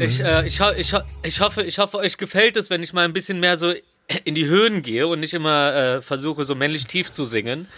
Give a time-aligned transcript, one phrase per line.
[0.00, 2.82] Ja, ich, äh, ich, ho ich, ho ich, hoffe, ich hoffe, euch gefällt es, wenn
[2.82, 3.72] ich mal ein bisschen mehr so
[4.24, 7.68] in die Höhen gehe und nicht immer äh, versuche, so männlich tief zu singen.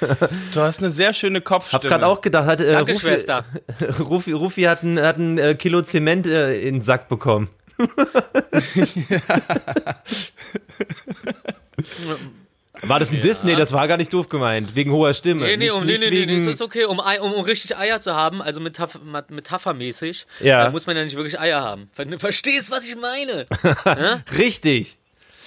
[0.55, 1.83] Du hast eine sehr schöne Kopfstimme.
[1.83, 3.45] Hab gerade auch gedacht, hat, äh, Danke, Rufi, Schwester.
[3.99, 7.49] Rufi, Rufi hat ein, hat ein äh, Kilo Zement äh, in den Sack bekommen.
[12.83, 13.45] War das ein Diss?
[13.45, 14.75] Nee, das war gar nicht doof gemeint.
[14.75, 15.43] Wegen hoher Stimme.
[15.45, 16.85] Nee, nee, nicht, um, nee, nicht nee, nee, wegen, nee, ist okay.
[16.85, 20.65] Um, um, um richtig Eier zu haben, also metaph metaphermäßig, Ja.
[20.65, 21.89] da muss man ja nicht wirklich Eier haben.
[21.93, 23.47] Ver verstehst, was ich meine?
[24.37, 24.99] Richtig.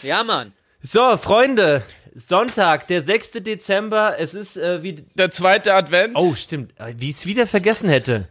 [0.01, 0.53] Ja, Mann.
[0.81, 1.83] So, Freunde.
[2.15, 3.31] Sonntag, der 6.
[3.43, 4.15] Dezember.
[4.17, 5.03] Es ist äh, wie.
[5.15, 6.15] Der zweite Advent.
[6.17, 6.73] Oh, stimmt.
[6.97, 8.29] Wie ich es wieder vergessen hätte.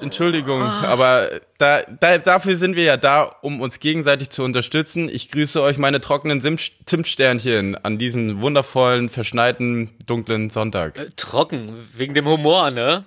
[0.00, 5.08] Entschuldigung, aber da, da, dafür sind wir ja da, um uns gegenseitig zu unterstützen.
[5.08, 10.98] Ich grüße euch meine trockenen Zimt- Zimtsternchen an diesem wundervollen, verschneiten, dunklen Sonntag.
[10.98, 13.04] Äh, Trocken, wegen dem Humor, ne?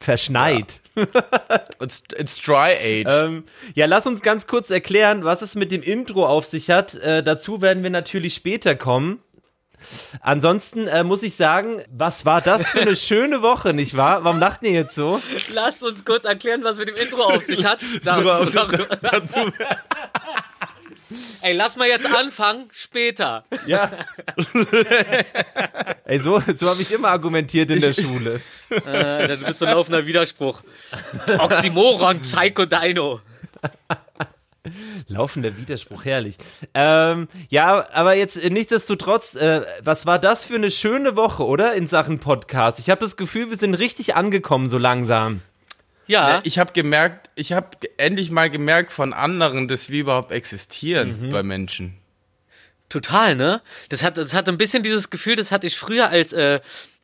[0.00, 0.80] Verschneit.
[1.80, 3.06] It's, it's dry age.
[3.08, 6.96] Ähm, ja, lass uns ganz kurz erklären, was es mit dem Intro auf sich hat.
[6.96, 9.20] Äh, dazu werden wir natürlich später kommen.
[10.20, 14.24] Ansonsten äh, muss ich sagen, was war das für eine schöne Woche, nicht wahr?
[14.24, 15.20] Warum lacht ihr jetzt so?
[15.52, 17.80] Lasst uns kurz erklären, was mit dem Intro auf sich hat.
[18.02, 19.52] Da, dazu,
[21.40, 23.42] Ey, lass mal jetzt anfangen, später.
[23.66, 23.90] Ja.
[26.04, 28.40] Ey, so, so habe ich immer argumentiert in der Schule.
[28.70, 30.62] Äh, das ist ein laufender Widerspruch.
[31.38, 33.20] Oxymoron, Psycho Dino.
[35.08, 36.36] Laufender Widerspruch, herrlich.
[36.74, 41.74] Ähm, ja, aber jetzt äh, nichtsdestotrotz, äh, was war das für eine schöne Woche, oder?
[41.74, 42.78] In Sachen Podcast.
[42.78, 45.40] Ich habe das Gefühl, wir sind richtig angekommen so langsam.
[46.08, 51.30] Ja, ich habe gemerkt, ich habe endlich mal gemerkt von anderen, dass wir überhaupt existieren
[51.30, 51.98] bei Menschen.
[52.88, 53.60] total, ne?
[53.88, 56.60] Das hat, das hat ein bisschen dieses Gefühl, das hatte ich früher als, äh,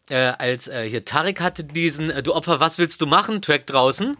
[0.08, 3.42] äh, als äh, hier Tarek hatte diesen äh, Du Opfer, was willst du machen?
[3.42, 4.16] Track draußen.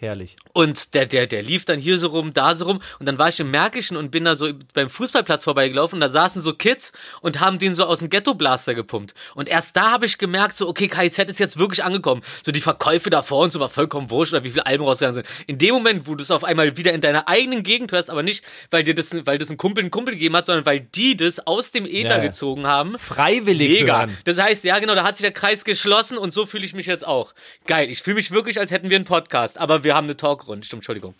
[0.00, 0.36] Herrlich.
[0.52, 2.80] Und der, der, der lief dann hier so rum, da so rum.
[3.00, 5.96] Und dann war ich im Märkischen und bin da so beim Fußballplatz vorbeigelaufen.
[5.96, 9.14] Und da saßen so Kids und haben den so aus dem Ghetto-Blaster gepumpt.
[9.34, 12.22] Und erst da habe ich gemerkt, so, okay, KIZ ist jetzt wirklich angekommen.
[12.44, 15.26] So die Verkäufe davor und so war vollkommen wurscht oder wie viele Alben rausgegangen sind.
[15.48, 18.22] In dem Moment, wo du es auf einmal wieder in deiner eigenen Gegend hörst, aber
[18.22, 21.16] nicht, weil dir das, weil das ein Kumpel ein Kumpel gegeben hat, sondern weil die
[21.16, 22.22] das aus dem Äther ja.
[22.22, 22.96] gezogen haben.
[22.98, 23.98] Freiwillig Mega.
[23.98, 24.18] hören.
[24.24, 26.86] Das heißt, ja genau, da hat sich der Kreis geschlossen und so fühle ich mich
[26.86, 27.34] jetzt auch.
[27.66, 27.90] Geil.
[27.90, 30.66] Ich fühle mich wirklich, als hätten wir einen Podcast, aber wir haben eine Talkrunde.
[30.66, 31.14] Stimmt, Entschuldigung.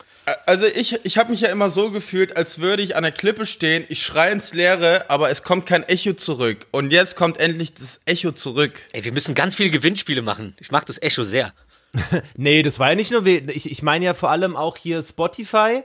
[0.46, 3.46] Also ich, ich habe mich ja immer so gefühlt, als würde ich an der Klippe
[3.46, 6.66] stehen, ich schreie ins Leere, aber es kommt kein Echo zurück.
[6.70, 8.80] Und jetzt kommt endlich das Echo zurück.
[8.92, 10.56] Ey, wir müssen ganz viele Gewinnspiele machen.
[10.60, 11.52] Ich mag das Echo sehr.
[12.36, 15.82] Nee, das war ja nicht nur, ich, ich meine ja vor allem auch hier Spotify.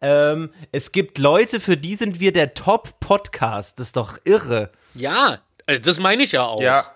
[0.00, 3.78] Ähm, es gibt Leute, für die sind wir der Top-Podcast.
[3.78, 4.70] Das ist doch irre.
[4.94, 6.62] Ja, äh, das meine ich ja auch.
[6.62, 6.92] Ja.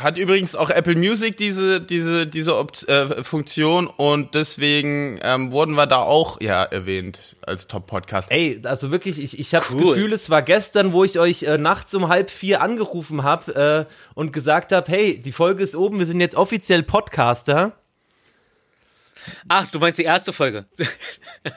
[0.00, 5.74] Hat übrigens auch Apple Music diese, diese, diese Opt äh, Funktion und deswegen ähm, wurden
[5.74, 8.30] wir da auch ja erwähnt als Top-Podcast.
[8.32, 9.94] Ey, also wirklich, ich, ich habe das Cool.
[9.94, 13.92] Gefühl, es war gestern, wo ich euch äh, nachts um halb vier angerufen habe äh,
[14.14, 17.72] und gesagt habe, hey, die Folge ist oben, wir sind jetzt offiziell Podcaster.
[19.48, 20.66] Ach, du meinst die erste Folge.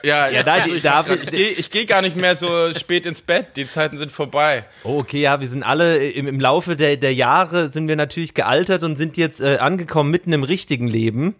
[0.02, 2.72] Ja, Ja, da- also ich, da- mach grad- ich gehe geh gar nicht mehr so
[2.74, 3.56] spät ins Bett.
[3.56, 4.64] Die Zeiten sind vorbei.
[4.84, 8.34] Oh, okay, ja, wir sind alle im, im Laufe der, der Jahre sind wir natürlich
[8.34, 11.34] gealtert und sind jetzt äh, angekommen mitten im richtigen Leben.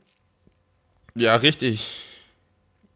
[1.15, 1.89] Ja, richtig.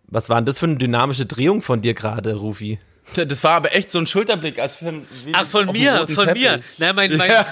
[0.06, 2.78] Was war denn das für eine dynamische Drehung von dir gerade, Rufi?
[3.16, 5.02] Das war aber echt so ein Schulterblick, als für
[5.32, 6.42] Ach, von mir, von Teppich.
[6.42, 6.60] mir.
[6.78, 7.44] Nein, mein, mein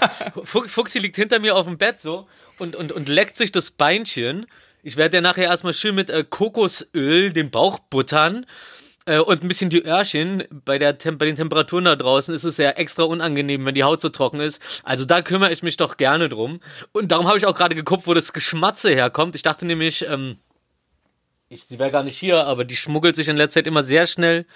[0.45, 2.29] Fu- Fuchsi liegt hinter mir auf dem Bett so
[2.59, 4.47] und, und, und leckt sich das Beinchen.
[4.83, 8.47] Ich werde ja nachher erstmal schön mit äh, Kokosöl den Bauch buttern.
[9.07, 10.45] äh, Und ein bisschen die Öhrchen.
[10.51, 14.01] Bei, der bei den Temperaturen da draußen ist es ja extra unangenehm, wenn die Haut
[14.01, 14.63] so trocken ist.
[14.83, 16.61] Also da kümmere ich mich doch gerne drum.
[16.93, 19.35] Und darum habe ich auch gerade geguckt, wo das Geschmatze herkommt.
[19.35, 20.39] Ich dachte nämlich, ähm,
[21.49, 24.07] ich, sie wäre gar nicht hier, aber die schmuggelt sich in letzter Zeit immer sehr
[24.07, 24.47] schnell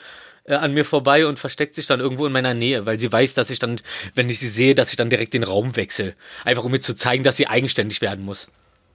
[0.45, 3.35] äh, an mir vorbei und versteckt sich dann irgendwo in meiner Nähe, weil sie weiß,
[3.35, 3.81] dass ich dann,
[4.15, 6.15] wenn ich sie sehe, dass ich dann direkt den Raum wechsle.
[6.45, 8.47] Einfach um mir zu zeigen, dass sie eigenständig werden muss.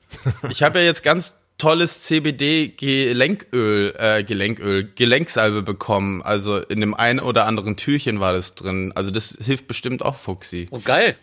[0.49, 6.21] Ich habe ja jetzt ganz tolles CBD-Gelenköl, äh, Gelenköl, Gelenksalbe bekommen.
[6.21, 8.91] Also in dem einen oder anderen Türchen war das drin.
[8.95, 10.67] Also das hilft bestimmt auch Fuchsi.
[10.71, 11.15] Oh, geil.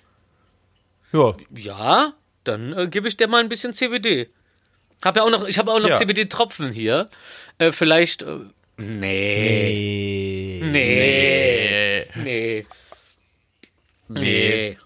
[1.12, 1.34] Ja.
[1.54, 2.12] Ja,
[2.44, 4.28] dann äh, gebe ich dir mal ein bisschen CBD.
[5.02, 5.96] Hab ja auch noch, ich habe auch noch Ja.
[5.96, 7.08] CBD-Tropfen hier.
[7.58, 8.22] Äh, vielleicht.
[8.22, 8.36] Äh,
[8.76, 10.60] nee.
[10.62, 12.06] Nee.
[12.14, 12.14] Nee.
[12.14, 12.66] Nee.
[14.08, 14.78] Nee.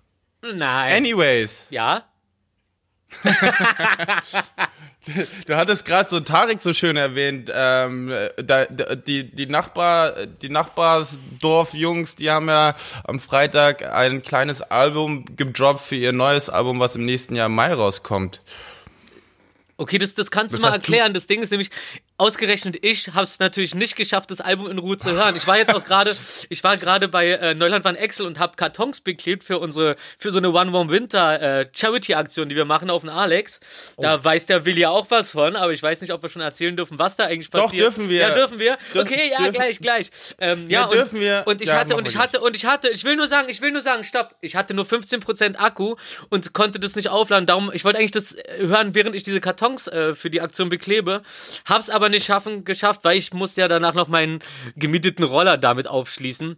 [0.43, 0.93] Nein.
[0.97, 2.05] Anyways, ja?
[5.47, 7.51] du hattest gerade so Tarek so schön erwähnt.
[7.53, 12.75] Ähm, da, da, die, die, Nachbar, die Nachbarsdorf-Jungs, die haben ja
[13.05, 17.55] am Freitag ein kleines Album gedroppt für ihr neues Album, was im nächsten Jahr im
[17.55, 18.43] Mai rauskommt.
[19.77, 21.15] Okay, das, das kannst Was du mal hast du- erklären.
[21.15, 21.71] Das Ding ist nämlich,
[22.21, 25.35] ausgerechnet ich habe es natürlich nicht geschafft, das Album in Ruhe zu hören.
[25.37, 26.17] Ich war jetzt auch gerade,
[26.49, 30.31] ich war gerade bei äh, Neuland van Excel und habe Kartons beklebt für unsere, für
[30.31, 33.61] so eine One Warm Winter äh, Charity-Aktion, die wir machen auf den Alex.
[33.97, 34.03] Oh.
[34.03, 36.43] Da weiß der Willi ja auch was von, aber ich weiß nicht, ob wir schon
[36.43, 37.81] erzählen dürfen, was da eigentlich Doch, passiert.
[37.83, 38.19] dürfen wir.
[38.21, 38.77] Ja, dürfen wir.
[38.95, 40.11] Dürfen- okay, ja, dürfen- gleich, gleich.
[40.39, 41.43] Ähm, ja, Ja, und, dürfen wir.
[41.47, 43.61] Und ich Ja, hatte, und ich hatte, und ich hatte, ich will nur sagen, ich
[43.63, 44.35] will nur sagen, stopp.
[44.43, 45.97] Ich hatte nur 15% Akku
[46.29, 47.47] und konnte das nicht aufladen.
[47.47, 50.69] Darum, ich wollte eigentlich das äh, hören, während ich diese Kartons äh, für die Aktion
[50.69, 51.23] beklebe.
[51.67, 54.41] Hab's aber nicht schaffen, geschafft, weil ich musste ja danach noch meinen
[54.77, 56.57] gemieteten Roller damit aufschließen.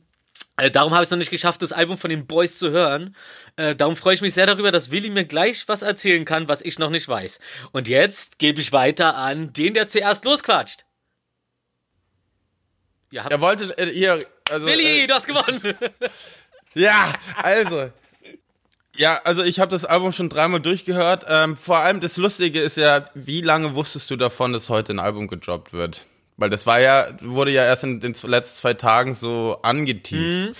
[0.57, 3.17] Äh, darum habe ich es noch nicht geschafft, das Album von den Boys zu hören.
[3.57, 6.61] Äh, darum freue ich mich sehr darüber, dass Willi mir gleich was erzählen kann, was
[6.61, 7.39] ich noch nicht weiß.
[7.73, 10.85] Und jetzt gebe ich weiter an den, der zuerst losquatscht.
[13.11, 14.25] Ja, Er wollte äh, hier.
[14.51, 15.77] Also, Willi, äh, du hast gewonnen.
[16.75, 17.91] Ja, also.
[18.97, 21.25] Ja, also ich habe das Album schon dreimal durchgehört.
[21.29, 24.99] Ähm, vor allem das Lustige ist ja, wie lange wusstest du davon, dass heute ein
[25.01, 26.03] Album gedroppt wird?
[26.37, 30.53] Weil das war ja, wurde ja erst in den letzten zwei Tagen so angeteased.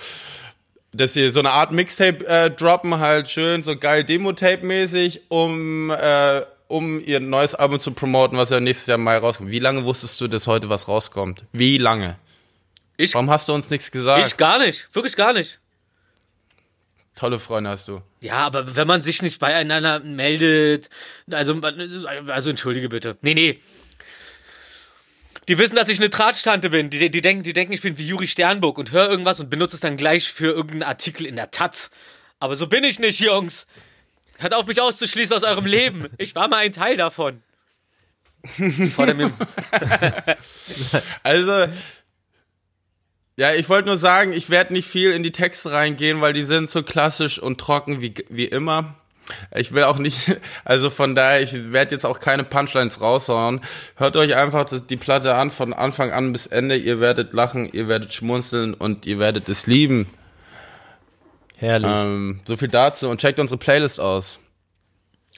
[0.95, 6.43] Dass sie so eine Art Mixtape äh, droppen, halt schön, so geil Demo-Tape-mäßig, um, äh,
[6.69, 9.51] um ihr neues Album zu promoten, was ja nächstes Jahr im Mai rauskommt.
[9.51, 11.45] Wie lange wusstest du, dass heute was rauskommt?
[11.53, 12.17] Wie lange?
[12.99, 14.27] Ich- Warum hast du uns nichts gesagt?
[14.27, 15.59] Ich gar nicht, wirklich gar nicht.
[17.15, 18.03] Tolle Freunde hast du.
[18.21, 20.89] Ja, aber wenn man sich nicht beieinander meldet,
[21.31, 23.19] also, also entschuldige bitte.
[23.21, 23.61] Nee, nee.
[25.49, 26.89] Die wissen, dass ich eine Tratsch-Tante bin.
[26.89, 29.77] Die, die, denken, die denken, ich bin wie Juri Sternburg und höre irgendwas und benutze
[29.77, 31.91] es dann gleich für irgendeinen Artikel in der Taz.
[32.39, 33.67] Aber so bin ich nicht, Jungs.
[34.39, 36.09] Hört auf, mich auszuschließen aus eurem Leben.
[36.19, 37.43] Ich war mal ein Teil davon.
[38.59, 39.33] Ich fordere mir,
[41.23, 41.69] Also,
[43.37, 46.45] ja, ich wollte nur sagen, ich werde nicht viel in die Texte reingehen, weil die
[46.45, 48.95] sind so klassisch und trocken wie, wie immer.
[49.55, 53.61] Ich will auch nicht, also von daher, ich werde jetzt auch keine Punchlines raushauen.
[53.97, 56.77] Hört euch einfach die Platte an, von Anfang an bis Ende.
[56.77, 60.07] Ihr werdet lachen, ihr werdet schmunzeln und ihr werdet es lieben.
[61.57, 61.91] Herrlich.
[61.91, 64.41] Ähm, so viel dazu und checkt unsere Playlist aus.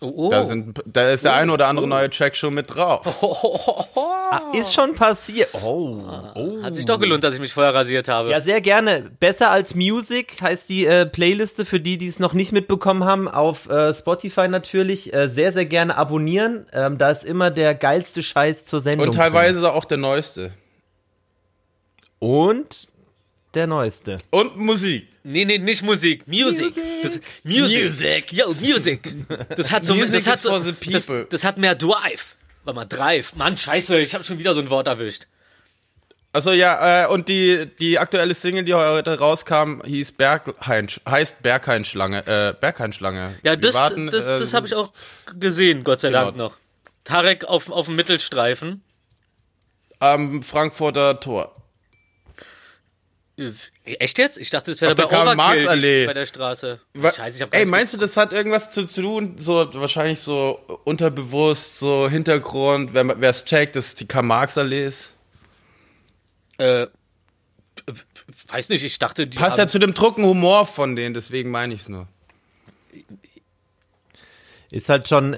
[0.04, 0.30] Oh, oh.
[0.30, 3.02] Da, sind, da ist der ein oder andere neue Track schon mit drauf.
[4.26, 5.50] Ah, ist schon passiert.
[5.62, 6.02] Oh.
[6.34, 6.62] oh.
[6.62, 8.30] Hat sich doch gelohnt, dass ich mich vorher rasiert habe.
[8.30, 9.10] Ja, sehr gerne.
[9.20, 13.28] Besser als Music heißt die äh, Playliste für die, die es noch nicht mitbekommen haben,
[13.28, 15.14] auf äh, Spotify natürlich.
[15.14, 16.66] Äh, sehr, sehr gerne abonnieren.
[16.72, 19.08] Ähm, da ist immer der geilste Scheiß zur Sendung.
[19.08, 20.40] Und teilweise auch der neueste.
[20.40, 20.52] Drin.
[22.18, 22.88] Und
[23.54, 24.20] der neueste.
[24.30, 25.08] Und Musik.
[25.22, 26.26] Nee, nee, nicht Musik.
[26.28, 26.74] Music.
[27.02, 27.84] Das, Music.
[27.84, 28.32] Music.
[28.32, 29.14] Yo, Music.
[29.56, 31.26] Das hat so, Music das hat so, for the das, people.
[31.30, 32.36] das hat mehr Drive.
[32.64, 33.34] Warte mal, Drive.
[33.34, 35.26] Mann, scheiße, ich habe schon wieder so ein Wort erwischt.
[36.32, 42.26] Also ja, äh, und die, die aktuelle Single, die heute rauskam, hieß Berghain, heißt Berghain-Schlange,
[42.26, 43.36] äh, Berghain-Schlange.
[43.44, 44.92] Ja, Wir das, warten, das, äh, das habe ich auch
[45.38, 46.24] gesehen, Gott sei Genau.
[46.24, 46.56] Dank noch.
[47.04, 48.82] Tarek auf, auf dem Mittelstreifen.
[50.00, 51.53] Am Frankfurter Tor.
[53.84, 54.38] Echt jetzt?
[54.38, 55.98] Ich dachte, das wäre der bei Overkill Karl-Marx-Allee.
[55.98, 56.80] nicht bei der Straße.
[56.94, 60.60] Wa- Scheiße, ich hab Ey, meinst du, das hat irgendwas zu tun, so wahrscheinlich so
[60.84, 65.10] unterbewusst, so Hintergrund, wer es checkt, dass es die Karl-Marx-Allee ist?
[66.58, 66.86] äh,
[68.46, 71.50] weiß nicht, ich dachte, die Passt haben, ja zu dem drucken Humor von denen, deswegen
[71.50, 72.06] meine ich es nur.
[74.70, 75.36] Ist halt schon.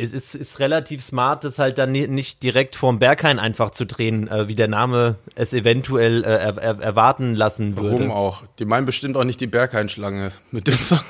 [0.00, 3.84] Es ist, ist relativ smart, das halt dann ni- nicht direkt vorm Berghain einfach zu
[3.84, 7.90] drehen, äh, wie der Name es eventuell äh, er, er, erwarten lassen würde.
[7.96, 8.44] Warum auch?
[8.60, 11.00] Die meinen bestimmt auch nicht die Berghain-Schlange mit dem Song.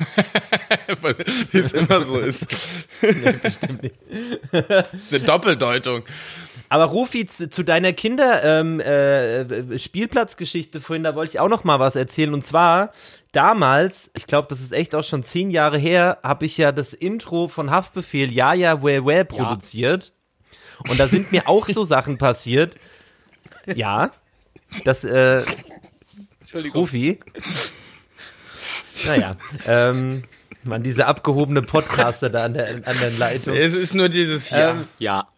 [1.03, 1.17] Weil,
[1.53, 2.47] wie es immer so ist.
[3.43, 3.95] Bestimmt nicht.
[4.53, 6.03] Eine Doppeldeutung.
[6.69, 9.79] Aber Rufi, zu, deiner Kinder ähm, äh,
[10.81, 12.35] vorhin, da wollte ich auch noch mal was erzählen.
[12.35, 12.93] Und zwar
[13.33, 16.93] damals, ich glaube, das ist echt auch schon zehn Jahre her, habe ich ja das
[16.93, 20.13] Intro von Haftbefehl Ja Ja Where Where produziert.
[20.89, 22.77] Und da sind mir auch so Sachen passiert.
[23.67, 24.13] Ja,
[24.85, 25.43] das äh,
[26.41, 26.83] Entschuldigung.
[26.83, 27.21] Rufi.
[29.07, 30.25] Naja, ähm,
[30.65, 33.55] man, diese abgehobene Podcaster da an der, an der Leitung.
[33.55, 34.71] Es ist nur dieses Ja.
[34.71, 35.29] Ähm, Ja.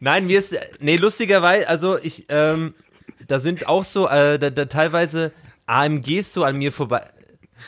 [0.00, 2.74] Nein, mir ist, nee, lustigerweise, also ich, ähm,
[3.26, 5.32] da sind auch so, äh, da, da teilweise
[5.66, 7.08] AMGs so an mir vorbei.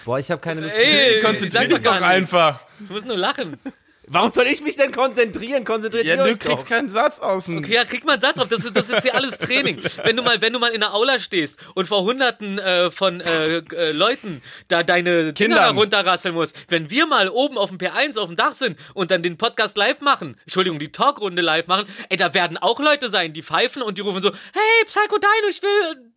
[0.04, 0.74] Boah, ich habe keine Lust.
[0.76, 2.60] Ey, Konzentrier dich doch einfach.
[2.80, 3.58] Du musst nur lachen.
[4.08, 5.64] Warum soll ich mich denn konzentrieren?
[5.64, 6.68] Konzentriert Ja, du euch kriegst doch.
[6.68, 7.58] keinen Satz aus dem.
[7.58, 8.48] Okay, ja, krieg mal einen Satz auf.
[8.48, 9.82] Das ist, das ist ja alles Training.
[10.02, 13.20] Wenn du mal, wenn du mal in der Aula stehst und vor hunderten äh, von
[13.20, 18.18] äh, äh, Leuten da deine Kinder runterrasseln musst, wenn wir mal oben auf dem P1
[18.18, 21.86] auf dem Dach sind und dann den Podcast live machen, Entschuldigung, die Talkrunde live machen,
[22.08, 25.48] ey, da werden auch Leute sein, die pfeifen und die rufen so, hey, Psycho Dino,
[25.50, 26.12] ich will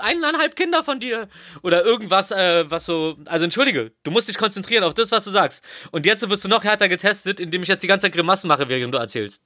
[0.00, 1.28] eineinhalb Kinder von dir.
[1.62, 3.16] Oder irgendwas, äh, was so.
[3.24, 5.62] Also entschuldige, du musst dich konzentrieren auf das, was du sagst.
[5.90, 8.68] Und jetzt wirst du noch härter getestet, indem ich jetzt die ganze Zeit Grimassen mache,
[8.68, 9.42] während du erzählst.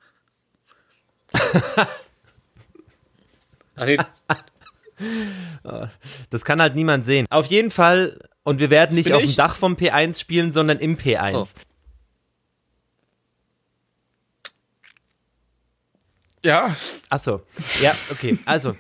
[3.76, 3.98] Ach nee.
[6.30, 7.26] Das kann halt niemand sehen.
[7.30, 10.96] Auf jeden Fall, und wir werden nicht auf dem Dach vom P1 spielen, sondern im
[10.96, 11.34] P1.
[11.34, 11.46] Oh.
[16.44, 16.76] Ja.
[17.08, 17.42] Achso.
[17.80, 18.38] Ja, okay.
[18.44, 18.76] Also,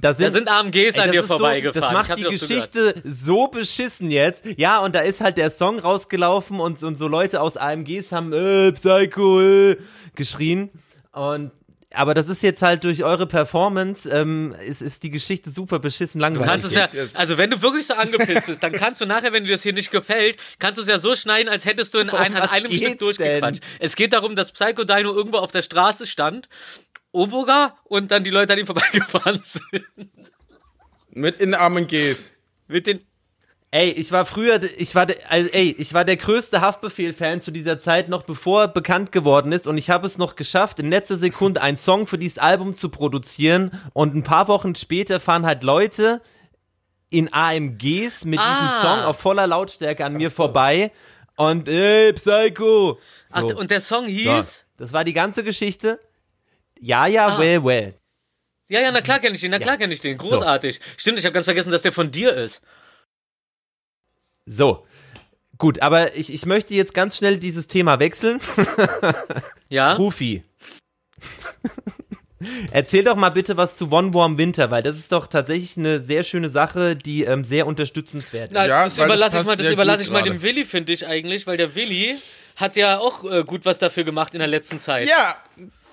[0.00, 1.74] da sind, da sind AMGs ey, an dir vorbeigefahren.
[1.74, 4.44] So, das macht die Geschichte so beschissen jetzt.
[4.56, 8.32] Ja, und da ist halt der Song rausgelaufen und, und so Leute aus AMGs haben
[8.32, 9.76] äh, Psycho äh,
[10.14, 10.70] geschrien.
[11.12, 11.52] Und
[11.92, 16.20] aber das ist jetzt halt durch eure Performance, ähm, ist, ist die Geschichte super beschissen
[16.20, 16.62] langweilig.
[16.62, 19.32] Du kannst es ja, also wenn du wirklich so angepisst bist, dann kannst du nachher,
[19.32, 21.98] wenn dir das hier nicht gefällt, kannst du es ja so schneiden, als hättest du
[21.98, 23.62] in ein, an einem Stück durchgequatscht.
[23.62, 23.70] Denn?
[23.80, 26.48] Es geht darum, dass Psycho Dino irgendwo auf der Straße stand
[27.12, 29.84] Oburger und dann die Leute an ihm vorbeigefahren sind.
[31.10, 32.32] Mit in Armen Gs.
[32.68, 33.04] Mit den.
[33.72, 37.78] Ey, ich war früher, ich war, also, ey, ich war der größte Haftbefehl-Fan zu dieser
[37.78, 41.16] Zeit, noch bevor er bekannt geworden ist, und ich habe es noch geschafft, in letzter
[41.16, 43.70] Sekunde einen Song für dieses Album zu produzieren.
[43.92, 46.20] Und ein paar Wochen später fahren halt Leute
[47.10, 48.50] in AMGs mit ah.
[48.50, 50.36] diesem Song auf voller Lautstärke an mir so.
[50.36, 50.90] vorbei.
[51.36, 52.98] Und ey, Psycho.
[53.28, 53.36] So.
[53.36, 54.26] Ach, und der Song hieß?
[54.26, 54.60] So.
[54.78, 56.00] Das war die ganze Geschichte.
[56.80, 57.38] Ja, ja, ah.
[57.38, 57.94] well, well.
[58.68, 59.78] Ja, ja, na klar kenne ich den, na klar ja.
[59.78, 60.16] kenne ich den.
[60.16, 60.76] Großartig.
[60.76, 60.80] So.
[60.96, 62.62] Stimmt, ich habe ganz vergessen, dass der von dir ist.
[64.46, 64.86] So.
[65.58, 68.40] Gut, aber ich, ich möchte jetzt ganz schnell dieses Thema wechseln.
[69.68, 69.92] ja.
[69.94, 70.42] Rufi.
[72.70, 76.00] Erzähl doch mal bitte was zu One Warm Winter, weil das ist doch tatsächlich eine
[76.00, 78.54] sehr schöne Sache, die ähm, sehr unterstützenswert ist.
[78.54, 81.46] Na, ja, das überlasse ich mal, das überlasse ich mal dem Willi, finde ich eigentlich,
[81.46, 82.16] weil der Willi
[82.56, 85.08] hat ja auch äh, gut was dafür gemacht in der letzten Zeit.
[85.08, 85.36] Ja,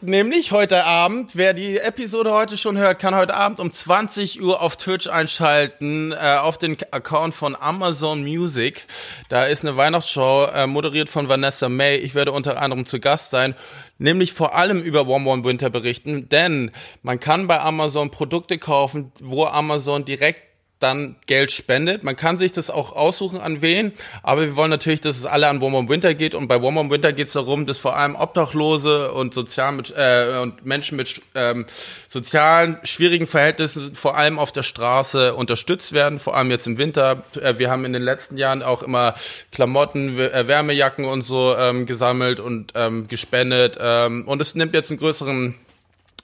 [0.01, 4.61] Nämlich heute Abend, wer die Episode heute schon hört, kann heute Abend um 20 Uhr
[4.61, 8.85] auf Twitch einschalten, äh, auf den Account von Amazon Music.
[9.27, 11.97] Da ist eine Weihnachtsshow, äh, moderiert von Vanessa May.
[11.97, 13.55] Ich werde unter anderem zu Gast sein,
[13.97, 16.69] nämlich vor allem über Warm Warm Winter berichten, denn
[17.01, 20.46] man kann bei Amazon Produkte kaufen, wo Amazon direkt
[20.79, 22.03] dann Geld spendet.
[22.03, 25.47] Man kann sich das auch aussuchen, an wen, aber wir wollen natürlich, dass es alle
[25.47, 27.95] an Warm Warm Winter geht und bei Warm Warm Winter geht es darum, dass vor
[27.95, 31.65] allem Obdachlose und sozial mit, äh, und Menschen mit ähm,
[32.07, 37.23] sozialen schwierigen Verhältnissen vor allem auf der Straße unterstützt werden, vor allem jetzt im Winter.
[37.41, 39.15] Äh, wir haben in den letzten Jahren auch immer
[39.51, 44.91] Klamotten, äh, Wärmejacken und so ähm, gesammelt und ähm, gespendet ähm, und es nimmt jetzt
[44.91, 45.55] einen größeren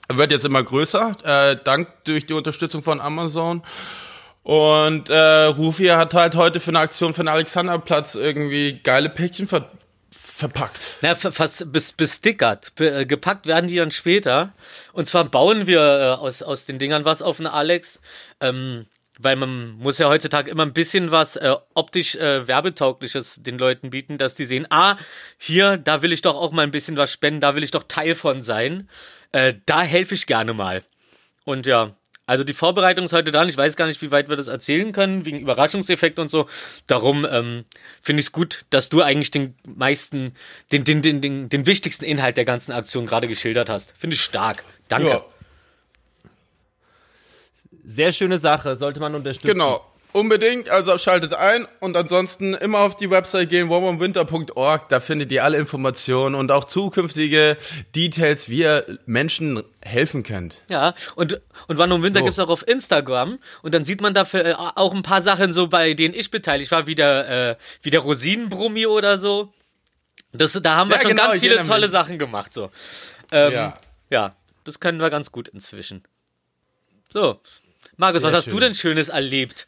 [0.08, 3.62] wird jetzt immer größer, äh, dank durch die Unterstützung von Amazon.
[4.44, 9.48] Und äh, Rufi hat halt heute für eine Aktion für den Alexanderplatz irgendwie geile Päckchen
[9.48, 9.70] ver
[10.10, 10.98] verpackt.
[11.00, 12.72] Na, fast bis bestickert.
[12.80, 14.52] Äh, gepackt werden die dann später.
[14.92, 18.00] Und zwar bauen wir äh, aus, aus den Dingern was auf den Alex.
[18.40, 18.86] Ähm,
[19.18, 23.90] weil man muss ja heutzutage immer ein bisschen was äh, optisch äh, werbetaugliches den Leuten
[23.90, 24.98] bieten, dass die sehen, ah,
[25.38, 27.84] hier, da will ich doch auch mal ein bisschen was spenden, da will ich doch
[27.84, 28.88] Teil von sein.
[29.32, 30.82] Äh, da helfe ich gerne mal.
[31.44, 31.94] Und ja,
[32.26, 33.44] also die Vorbereitung ist heute da.
[33.44, 36.48] Ich weiß gar nicht, wie weit wir das erzählen können, wegen Überraschungseffekt und so.
[36.86, 37.64] Darum ähm,
[38.00, 40.34] finde ich es gut, dass du eigentlich den meisten,
[40.72, 43.92] den, den, den, den, den wichtigsten Inhalt der ganzen Aktion gerade geschildert hast.
[43.98, 44.64] Finde ich stark.
[44.88, 45.08] Danke.
[45.08, 45.24] Ja.
[47.84, 49.48] Sehr schöne Sache, sollte man unterstützen.
[49.48, 49.84] Genau.
[50.14, 55.42] Unbedingt, also schaltet ein und ansonsten immer auf die Website gehen, warmumwinter.org, da findet ihr
[55.42, 57.56] alle Informationen und auch zukünftige
[57.96, 60.62] Details, wie ihr Menschen helfen könnt.
[60.68, 62.26] Ja, und, und Wann um Winter so.
[62.26, 65.66] gibt's auch auf Instagram und dann sieht man dafür äh, auch ein paar Sachen so,
[65.66, 69.52] bei denen ich beteiligt war, wie der, äh, wie der Rosinenbrummi oder so.
[70.30, 72.70] Das, da haben wir ja, schon genau, ganz viele tolle Sachen gemacht, so.
[73.32, 73.80] Ähm, ja.
[74.10, 76.04] ja, das können wir ganz gut inzwischen.
[77.12, 77.40] So.
[77.96, 78.54] Markus, Sehr was hast schön.
[78.54, 79.66] du denn Schönes erlebt?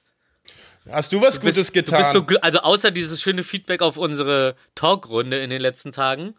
[0.91, 2.13] Hast du was du bist, Gutes getan?
[2.13, 6.35] So, also außer dieses schöne Feedback auf unsere Talkrunde in den letzten Tagen.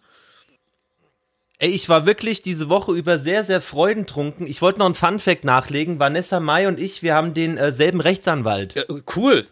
[1.60, 4.46] Ey, ich war wirklich diese Woche über sehr, sehr freudentrunken.
[4.46, 6.00] Ich wollte noch einen Fun-Fact nachlegen.
[6.00, 8.76] Vanessa Mai und ich, wir haben denselben äh, Rechtsanwalt.
[8.76, 8.84] Ja,
[9.16, 9.48] cool.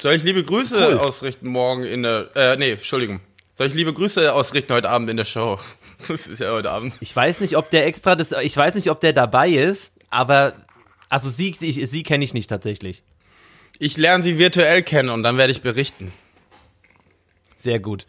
[0.00, 0.98] Soll ich liebe Grüße cool.
[0.98, 3.20] ausrichten morgen in der, äh, nee, Entschuldigung.
[3.54, 5.58] Soll ich liebe Grüße ausrichten heute Abend in der Show?
[6.06, 6.94] Das ist ja heute Abend.
[7.00, 10.52] Ich weiß nicht, ob der extra das, ich weiß nicht, ob der dabei ist, aber,
[11.08, 13.02] also sie, ich, sie kenne ich nicht tatsächlich.
[13.78, 16.12] Ich lerne sie virtuell kennen und dann werde ich berichten.
[17.58, 18.06] Sehr gut.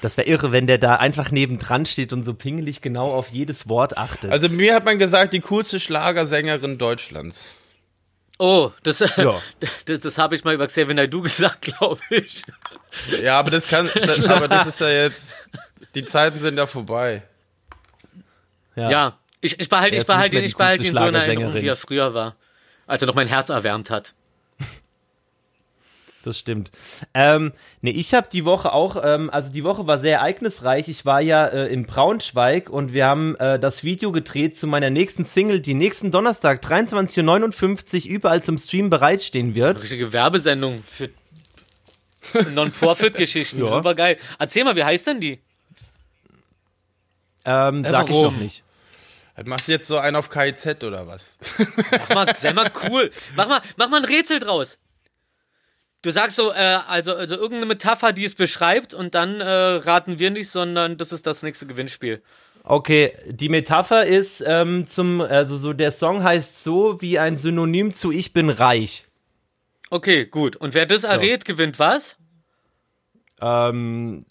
[0.00, 3.68] Das wäre irre, wenn der da einfach nebendran steht und so pingelig genau auf jedes
[3.68, 4.30] Wort achtet.
[4.30, 7.56] Also mir hat man gesagt, die coolste Schlagersängerin Deutschlands.
[8.38, 9.42] Oh, das, ja.
[9.86, 12.44] das, das habe ich mal über Xavier Naidoo gesagt, glaube ich.
[13.20, 15.48] Ja, aber das kann, das, aber das ist ja jetzt,
[15.94, 17.22] die Zeiten sind ja vorbei.
[18.76, 21.66] Ja, ja ich, ich behalte, ich behalte ihn, ich behalte ihn so in Erinnerung, wie
[21.66, 22.36] er früher war.
[22.86, 24.14] als er noch mein Herz erwärmt hat.
[26.28, 26.70] Das stimmt.
[27.14, 30.86] Ähm, nee, ich habe die Woche auch, ähm, also die Woche war sehr ereignisreich.
[30.88, 34.90] Ich war ja äh, in Braunschweig und wir haben äh, das Video gedreht zu meiner
[34.90, 39.80] nächsten Single, die nächsten Donnerstag, 23.59 Uhr, überall zum Stream bereitstehen wird.
[39.80, 41.08] Richtige Werbesendung für
[42.50, 43.58] Non-Profit-Geschichten.
[43.62, 43.68] Ja.
[43.68, 44.18] Super geil.
[44.38, 45.40] Erzähl mal, wie heißt denn die?
[47.46, 48.62] Ähm, sag ich noch nicht.
[49.46, 51.38] Machst du jetzt so einen auf KIZ oder was?
[51.90, 53.10] Mach mal, sei mal cool.
[53.34, 54.76] Mach mal, mach mal ein Rätsel draus.
[56.02, 60.18] Du sagst so, äh, also, also irgendeine Metapher, die es beschreibt, und dann äh, raten
[60.18, 62.22] wir nicht, sondern das ist das nächste Gewinnspiel.
[62.62, 67.94] Okay, die Metapher ist ähm, zum, also so der Song heißt so wie ein Synonym
[67.94, 69.06] zu Ich bin reich.
[69.90, 70.54] Okay, gut.
[70.56, 72.16] Und wer das errät, gewinnt was?
[73.40, 74.26] Ähm,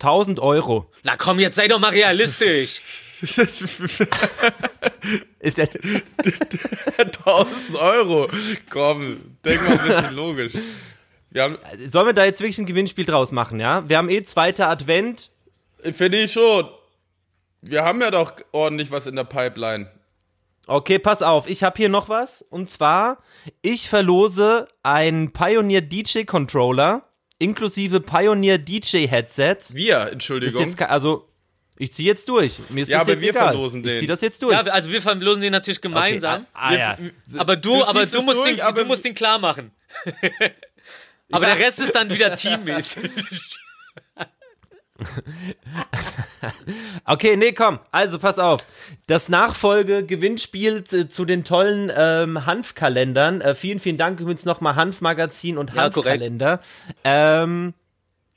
[0.00, 0.90] 1000 Euro.
[1.02, 2.80] Na komm, jetzt sei doch mal realistisch.
[5.40, 5.64] Ist ja,
[6.98, 8.28] 1000 Euro.
[8.70, 10.52] Komm, denk mal ein bisschen logisch.
[11.30, 11.58] Wir haben,
[11.90, 13.88] sollen wir da jetzt wirklich ein Gewinnspiel draus machen, ja?
[13.88, 15.30] Wir haben eh zweiter Advent.
[15.82, 16.68] finde ich schon.
[17.60, 19.90] Wir haben ja doch ordentlich was in der Pipeline.
[20.66, 22.42] Okay, pass auf, ich habe hier noch was.
[22.50, 23.18] Und zwar,
[23.62, 27.02] ich verlose einen Pioneer DJ Controller
[27.40, 29.72] inklusive Pioneer DJ Headsets.
[29.74, 30.60] Wir, Ist Entschuldigung.
[30.60, 31.28] jetzt, ke- also,
[31.78, 32.58] ich ziehe jetzt durch.
[32.70, 33.44] Mir ist Ja, das aber jetzt wir egal.
[33.48, 33.98] verlosen Ich den.
[33.98, 34.52] ziehe das jetzt durch.
[34.52, 36.42] Ja, also wir verlosen den natürlich gemeinsam.
[36.42, 36.98] Okay, ah, ah, ja.
[37.38, 39.70] Aber du, aber ziehst du musst, durch, den, aber du musst den klar machen.
[41.32, 43.10] aber der Rest ist dann wieder teammäßig.
[47.04, 47.78] Okay, nee, komm.
[47.90, 48.64] Also, pass auf.
[49.06, 53.40] Das Nachfolge-Gewinnspiel zu, zu den tollen ähm, Hanfkalendern.
[53.40, 56.20] Äh, vielen, vielen Dank übrigens nochmal Hanfmagazin und Ja, korrekt.
[56.22, 56.60] Hanfkalender.
[57.04, 57.74] ähm,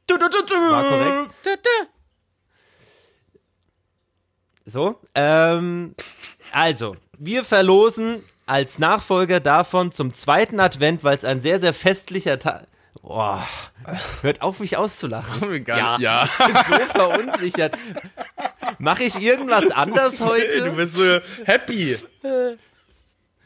[0.07, 0.53] Du, du, du, du.
[0.53, 1.31] war korrekt.
[1.43, 1.87] Tü, tü.
[4.65, 5.95] So, ähm,
[6.51, 12.37] also, wir verlosen als Nachfolger davon zum zweiten Advent, weil es ein sehr, sehr festlicher
[12.39, 12.67] Tag.
[13.01, 13.47] Boah,
[14.21, 15.63] hört auf, mich auszulachen.
[15.63, 15.97] Gar Ja.
[15.99, 16.29] ja.
[16.29, 17.77] Ich bin so verunsichert.
[18.77, 20.71] Mache ich irgendwas anders Du heute?
[20.75, 21.97] bist so happy.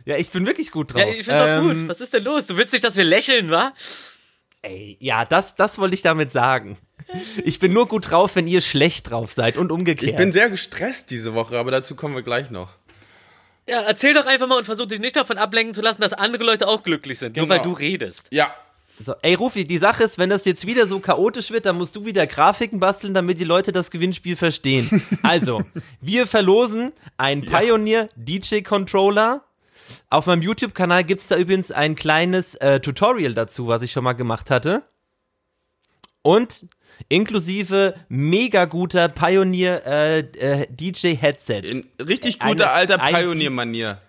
[0.04, 1.02] Ja, ich bin wirklich gut drauf.
[1.02, 1.88] Ja, ich find's auch Ähm, gut.
[1.88, 2.48] Was ist denn los?
[2.48, 3.74] Du willst nicht, dass wir lächeln, wa?
[4.62, 6.78] Ey, ja, das, das wollte ich damit sagen.
[7.44, 10.12] Ich bin nur gut drauf, wenn ihr schlecht drauf seid und umgekehrt.
[10.12, 12.74] Ich bin sehr gestresst diese Woche, aber dazu kommen wir gleich noch.
[13.68, 16.44] Ja, erzähl doch einfach mal und versuch dich nicht davon ablenken zu lassen, dass andere
[16.44, 17.36] Leute auch glücklich sind.
[17.38, 17.58] Nur Genau.
[17.60, 18.24] weil du redest.
[18.32, 18.54] Ja,
[18.98, 21.96] so, ey, Rufi, die Sache ist, wenn das jetzt wieder so chaotisch wird, dann musst
[21.98, 25.02] du wieder Grafiken basteln, damit die Leute das Gewinnspiel verstehen.
[25.24, 25.62] Also,
[26.00, 29.44] wir verlosen einen Pioneer DJ Controller.
[30.10, 34.14] Auf meinem YouTube-Kanal gibt's da übrigens ein kleines äh, Tutorial dazu, was ich schon mal
[34.14, 34.84] gemacht hatte.
[36.22, 36.66] Und
[37.10, 41.68] inklusive mega guter Pioneer äh, äh, DJ Headsets.
[41.70, 44.00] in richtig Eines- guter alter ein- Pioneer-Manier.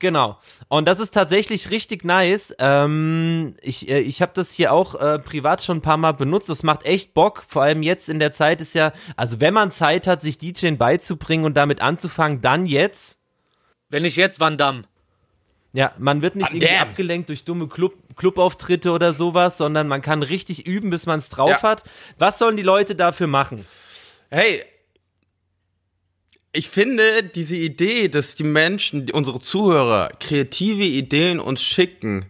[0.00, 0.38] Genau.
[0.68, 2.54] Und das ist tatsächlich richtig nice.
[2.58, 6.48] Ähm, ich äh, ich habe das hier auch äh, privat schon ein paar Mal benutzt.
[6.50, 7.44] Das macht echt Bock.
[7.48, 10.76] Vor allem jetzt in der Zeit ist ja, also wenn man Zeit hat, sich DJing
[10.76, 13.16] beizubringen und damit anzufangen, dann jetzt.
[13.88, 14.82] Wenn nicht jetzt, Van Damme.
[15.74, 16.88] Ja, man wird nicht Ah, irgendwie damn.
[16.88, 21.28] abgelenkt durch dumme Club Clubauftritte oder sowas, sondern man kann richtig üben, bis man es
[21.30, 21.62] drauf Ja.
[21.62, 21.82] hat.
[22.16, 23.66] Was sollen die Leute dafür machen?
[24.30, 24.62] Hey,
[26.52, 32.26] ich finde diese Idee, dass die Menschen, unsere Zuhörer, kreative Ideen uns schicken,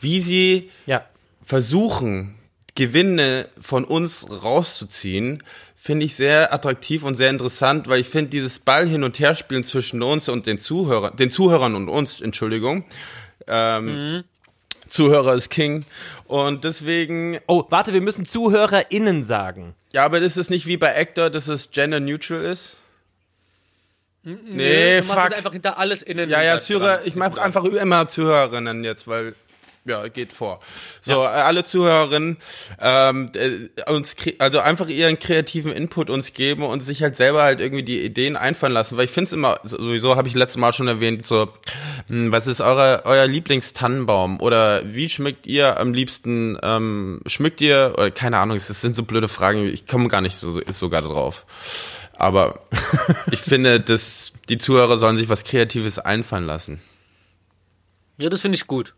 [0.00, 1.06] wie sie Ja.
[1.40, 2.34] versuchen,
[2.74, 5.42] Gewinne von uns rauszuziehen,
[5.88, 9.34] finde ich sehr attraktiv und sehr interessant, weil ich finde dieses Ball hin und her
[9.34, 12.84] spielen zwischen uns und den Zuhörern, den Zuhörern und uns, Entschuldigung.
[13.46, 14.22] Ähm,
[14.86, 15.86] Zuhörer ist King.
[16.26, 19.74] Und deswegen, Oh, warte, wir müssen ZuhörerInnen sagen.
[19.92, 22.76] ja, aber ist es nicht wie bei Actor, dass es gender neutral ist?
[24.24, 25.36] Nee, du machst fuck.
[25.38, 26.28] einfach hinter alles innen.
[26.28, 26.58] Ja, ja.
[26.58, 29.34] Zuhörer, ich mache einfach immer Zuhörerinnen jetzt, weil
[29.88, 30.60] ja, geht vor.
[31.00, 32.36] So, äh, alle Zuhörerinnen,
[32.80, 37.60] ähm, äh, uns, also einfach ihren kreativen Input uns geben und sich halt selber halt
[37.60, 40.72] irgendwie die Ideen einfallen lassen, weil ich finde es immer, sowieso habe ich letztes Mal
[40.72, 41.48] schon erwähnt, so,
[42.08, 47.94] hm, was ist eure, euer Lieblingstannenbaum oder wie schmückt ihr am liebsten, ähm, schmückt ihr,
[47.96, 51.02] oder keine Ahnung, das sind so blöde Fragen, ich komme gar nicht so, ist sogar
[51.02, 51.46] drauf.
[52.18, 52.60] Aber
[53.30, 56.80] ich finde, dass die Zuhörer sollen sich was Kreatives einfallen lassen.
[58.18, 58.94] Ja, das finde ich gut.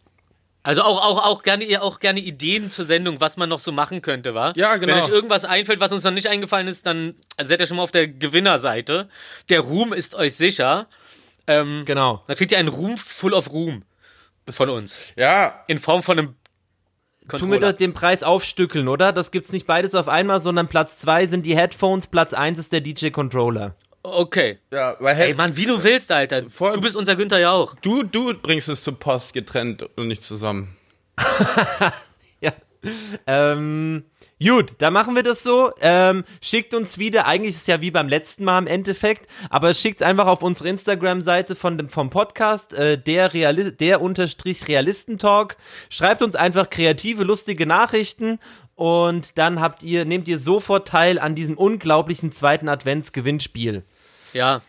[0.70, 4.02] Also auch, auch, auch, gerne, auch gerne Ideen zur Sendung, was man noch so machen
[4.02, 4.52] könnte, wa?
[4.54, 4.94] Ja, genau.
[4.94, 7.82] Wenn euch irgendwas einfällt, was uns noch nicht eingefallen ist, dann seid ihr schon mal
[7.82, 9.08] auf der Gewinnerseite.
[9.48, 10.86] Der Ruhm ist euch sicher.
[11.46, 12.22] Ähm, Genau.
[12.28, 13.82] Dann kriegt ihr einen Ruhm full of Ruhm
[14.48, 14.96] von uns.
[15.16, 16.34] Ja, In Form von einem
[17.28, 17.58] Tu mir Controller.
[17.60, 19.12] da den Preis aufstückeln, oder?
[19.12, 22.72] Das gibt's nicht beides auf einmal, sondern Platz zwei sind die Headphones, Platz eins ist
[22.72, 23.74] der DJ Controller.
[24.02, 24.58] Okay.
[24.72, 26.48] Ja, weil Ey, Mann, wie du willst, Alter.
[26.48, 27.74] Voll- Du bist unser Günther ja auch.
[27.82, 30.76] du, du bringst es zur Post getrennt und nicht zusammen.
[32.40, 32.52] Ja.
[33.26, 34.04] Ähm,
[34.42, 35.70] gut, dann machen wir das so.
[35.82, 39.74] Ähm, schickt uns wieder, eigentlich ist es ja wie beim letzten Mal im Endeffekt, aber
[39.74, 45.58] schickt einfach auf unsere Instagram-Seite von dem, vom Podcast, äh, der unterstrich Realistentalk.
[45.90, 48.38] Schreibt uns einfach kreative, lustige Nachrichten
[48.80, 53.84] und dann habt ihr, nehmt ihr sofort teil an diesem unglaublichen zweiten Adventsgewinnspiel.
[54.32, 54.62] Ja.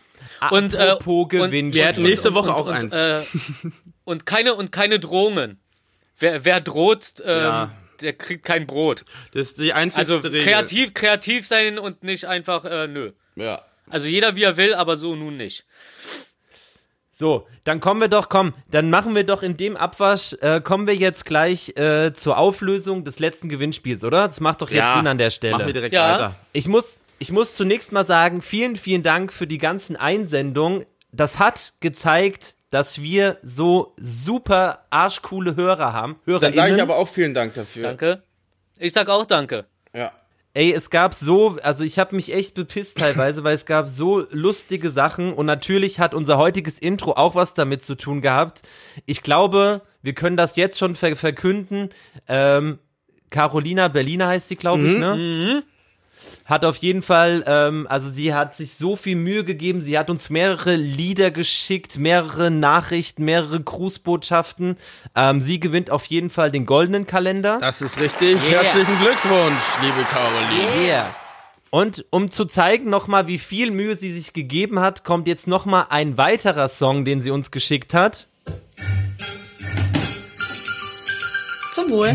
[0.50, 1.72] Und, äh, Apropos und- Gewinnspiel.
[1.80, 2.92] Wir hätten nächste und- Woche und, auch und, eins.
[2.94, 3.22] Äh,
[4.04, 5.58] und keine und keine Drohungen.
[6.18, 7.72] Wer, wer droht, ähm, Ja.
[8.02, 9.06] der kriegt kein Brot.
[9.32, 10.42] Das ist die einzige Also Regel.
[10.44, 13.12] kreativ, kreativ sein und nicht einfach äh, nö.
[13.36, 13.62] Ja.
[13.88, 15.64] Also jeder wie er will, aber so nun nicht.
[17.14, 20.86] So, dann kommen wir doch, komm, dann machen wir doch in dem Abwasch, äh, kommen
[20.86, 24.26] wir jetzt gleich äh, zur Auflösung des letzten Gewinnspiels, oder?
[24.26, 24.96] Das macht doch jetzt ja.
[24.96, 25.52] Sinn an der Stelle.
[25.52, 26.14] Machen wir direkt Ja.
[26.14, 26.34] weiter.
[26.54, 30.86] Ich muss, ich muss zunächst mal sagen, vielen, vielen Dank für die ganzen Einsendungen.
[31.12, 36.14] Das hat gezeigt, dass wir so super arschcoole Hörer haben.
[36.24, 36.54] Dann HörerInnen.
[36.54, 37.82] sage ich aber auch vielen Dank dafür.
[37.82, 38.22] Danke.
[38.78, 39.66] Ich sag auch danke.
[39.94, 40.10] Ja.
[40.54, 44.26] Ey, es gab so, also ich habe mich echt bepisst teilweise, weil es gab so
[44.30, 48.60] lustige Sachen und natürlich hat unser heutiges Intro auch was damit zu tun gehabt.
[49.06, 51.88] Ich glaube, wir können das jetzt schon ver verkünden.
[52.28, 52.78] Ähm,
[53.30, 55.62] Carolina Berliner heißt sie, glaube ich, ne?
[56.44, 59.80] Hat auf jeden Fall, ähm, also sie hat sich so viel Mühe gegeben.
[59.80, 64.76] Sie hat uns mehrere Lieder geschickt, mehrere Nachrichten, mehrere Grußbotschaften.
[65.14, 67.58] Ähm, sie gewinnt auf jeden Fall den goldenen Kalender.
[67.60, 68.38] Das ist richtig.
[68.48, 70.86] Herzlichen Glückwunsch, liebe Caroline.
[70.86, 71.14] Yeah.
[71.70, 75.86] Und um zu zeigen nochmal, wie viel Mühe sie sich gegeben hat, kommt jetzt nochmal
[75.88, 78.28] ein weiterer Song, den sie uns geschickt hat.
[81.72, 82.14] Zum Wohl.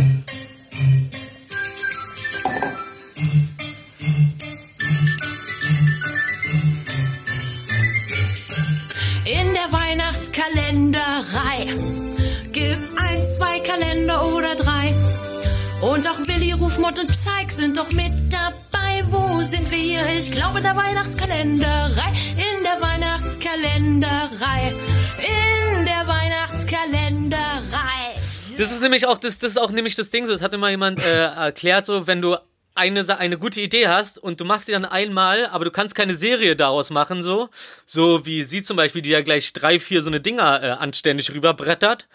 [10.47, 11.73] Weihnachtskalenderei
[12.51, 14.93] gibt's eins, zwei Kalender oder drei.
[15.81, 19.03] Und auch Willi, Rufmott und Psych sind doch mit dabei.
[19.09, 20.05] Wo sind wir hier?
[20.17, 22.13] Ich glaube in der Weihnachtskalenderei.
[22.35, 24.73] In der Weihnachtskalenderei.
[25.19, 28.15] In der Weihnachtskalenderei.
[28.57, 30.31] Das ist nämlich auch das, das ist auch nämlich das Ding so.
[30.31, 32.37] Das hatte mal jemand äh, erklärt so, wenn du
[32.77, 36.15] eine eine gute Idee hast und du machst die dann einmal, aber du kannst keine
[36.15, 37.49] Serie daraus machen so,
[37.85, 41.33] so wie sie zum Beispiel, die ja gleich drei, vier so eine Dinger äh, anständig
[41.33, 42.07] rüberbrettert.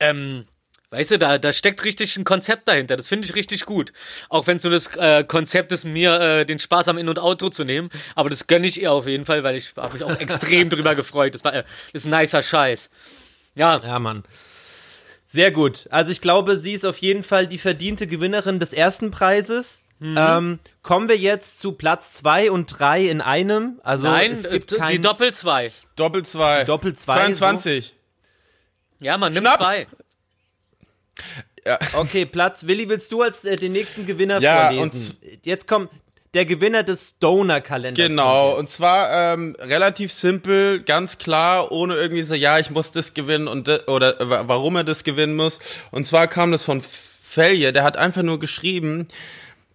[0.00, 0.46] Ähm,
[0.90, 2.96] Weißt du, da, da steckt richtig ein Konzept dahinter.
[2.96, 3.92] Das finde ich richtig gut.
[4.28, 7.50] Auch wenn so das äh, Konzept ist, mir äh, den Spaß am In- und Outro
[7.50, 7.90] zu nehmen.
[8.14, 10.94] Aber das gönne ich ihr auf jeden Fall, weil ich habe mich auch extrem drüber
[10.94, 11.34] gefreut.
[11.34, 12.90] Das war äh, ist ein nicer Scheiß.
[13.56, 14.22] Ja, Ja, Mann.
[15.26, 15.88] Sehr gut.
[15.90, 19.82] Also ich glaube, sie ist auf jeden Fall die verdiente Gewinnerin des ersten Preises.
[20.00, 23.80] Ähm, kommen wir jetzt zu Platz zwei und drei in einem.
[23.82, 25.70] Also nein, es äh, gibt die kein Doppel zwei.
[25.96, 26.64] Doppel zwei.
[26.64, 27.94] Doppel zwei, 22.
[29.00, 29.64] Ja, man, nimm Schnaps.
[29.64, 29.86] zwei.
[31.94, 32.66] Okay, Platz.
[32.66, 35.16] Willi, willst du als äh, den nächsten Gewinner Ja, vorlesen?
[35.44, 35.90] Jetzt kommt
[36.34, 38.06] der Gewinner des Stoner-Kalenders.
[38.08, 43.14] Genau, und zwar ähm, relativ simpel, ganz klar, ohne irgendwie so, ja, ich muss das
[43.14, 45.60] gewinnen und de- oder äh, wa- warum er das gewinnen muss.
[45.92, 49.06] Und zwar kam das von Felje, der hat einfach nur geschrieben,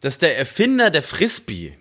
[0.02, 1.78] dass der Erfinder der Frisbee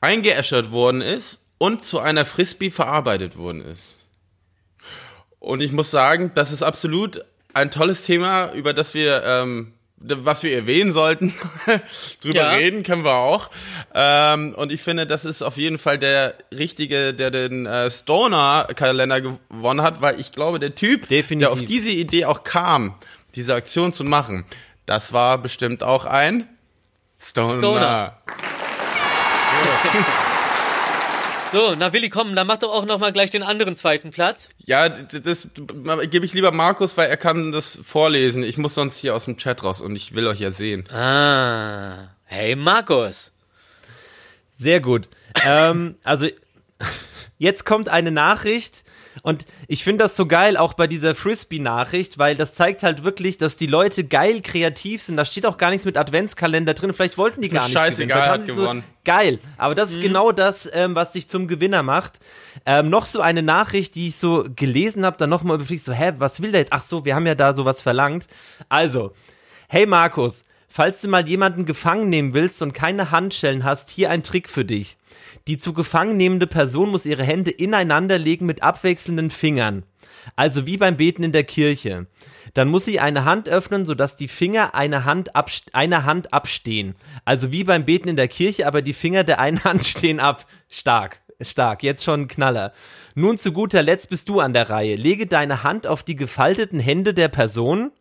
[0.00, 3.96] eingeäschert worden ist und zu einer Frisbee verarbeitet worden ist.
[5.40, 10.42] Und ich muss sagen, das ist absolut ein tolles Thema, über das wir, ähm, was
[10.42, 11.34] wir erwähnen sollten.
[12.22, 12.50] Drüber Ja.
[12.52, 13.50] reden können wir auch.
[13.94, 19.20] Ähm, und ich finde, das ist auf jeden Fall der Richtige, der den äh, Stoner-Kalender
[19.20, 21.48] gewonnen hat, weil ich glaube, der Typ, Definitiv.
[21.48, 22.94] der auf diese Idee auch kam,
[23.34, 24.44] diese Aktion zu machen,
[24.86, 26.48] das war bestimmt auch ein
[27.20, 27.58] Stoner.
[27.58, 28.18] Stoner.
[31.50, 34.50] So, na Willi, komm, dann mach doch auch noch mal gleich den anderen zweiten Platz.
[34.66, 35.48] Ja, d- das
[36.10, 38.42] gebe ich lieber Markus, weil er kann das vorlesen.
[38.42, 40.86] Ich muss sonst hier aus dem Chat raus und ich will euch ja sehen.
[40.90, 43.32] Ah, hey Markus.
[44.54, 45.08] Sehr gut.
[45.46, 46.26] ähm, also
[47.38, 48.84] jetzt kommt eine Nachricht
[49.22, 53.38] und ich finde das so geil, auch bei dieser Frisbee-Nachricht, weil das zeigt halt wirklich,
[53.38, 55.16] dass die Leute geil kreativ sind.
[55.16, 56.92] Da steht auch gar nichts mit Adventskalender drin.
[56.92, 58.32] Vielleicht wollten die gar nicht scheißegal, gewinnen.
[58.32, 58.84] Hat sie so- gewonnen.
[59.04, 59.38] Geil.
[59.56, 62.18] Aber das ist genau das, ähm, was dich zum Gewinner macht.
[62.66, 66.12] Ähm, noch so eine Nachricht, die ich so gelesen habe, dann nochmal überfliegt, so, hä,
[66.18, 66.72] was will der jetzt?
[66.72, 68.26] Ach so, wir haben ja da sowas verlangt.
[68.68, 69.12] Also,
[69.68, 74.22] hey Markus, falls du mal jemanden gefangen nehmen willst und keine Handschellen hast, hier ein
[74.22, 74.98] Trick für dich.
[75.48, 79.82] Die zu gefangen nehmende Person muss ihre Hände ineinander legen mit abwechselnden Fingern.
[80.36, 82.06] Also wie beim Beten in der Kirche.
[82.52, 85.30] Dann muss sie eine Hand öffnen, sodass die Finger eine Hand
[85.72, 86.96] einer Hand abstehen.
[87.24, 90.46] Also wie beim Beten in der Kirche, aber die Finger der einen Hand stehen ab.
[90.68, 91.22] Stark.
[91.40, 92.72] Stark, jetzt schon ein Knaller.
[93.14, 94.96] Nun zu guter Letzt bist du an der Reihe.
[94.96, 97.92] Lege deine Hand auf die gefalteten Hände der Person.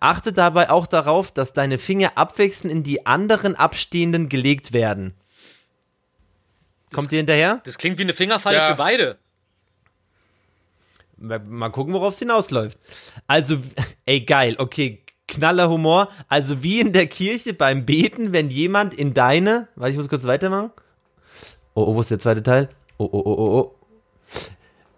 [0.00, 5.14] Achte dabei auch darauf, dass deine Finger abwechselnd in die anderen abstehenden gelegt werden.
[6.92, 7.60] Kommt ihr hinterher?
[7.64, 8.68] Das klingt wie eine Fingerfalle Ja.
[8.70, 9.18] für beide.
[11.16, 12.78] Mal gucken, worauf es hinausläuft.
[13.26, 13.58] Also,
[14.06, 16.08] ey, geil, okay, knaller Humor.
[16.28, 20.24] Also wie in der Kirche beim Beten, wenn jemand in deine, warte, ich muss kurz
[20.24, 20.72] weitermachen.
[21.74, 22.68] Oh, oh, wo ist der zweite Teil?
[22.98, 23.74] Oh, oh, oh, oh, oh.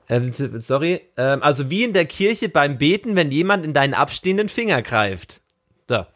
[0.09, 1.01] Ähm, sorry.
[1.17, 5.41] Ähm, also wie in der Kirche beim Beten, wenn jemand in deinen abstehenden Finger greift.
[5.89, 6.07] So.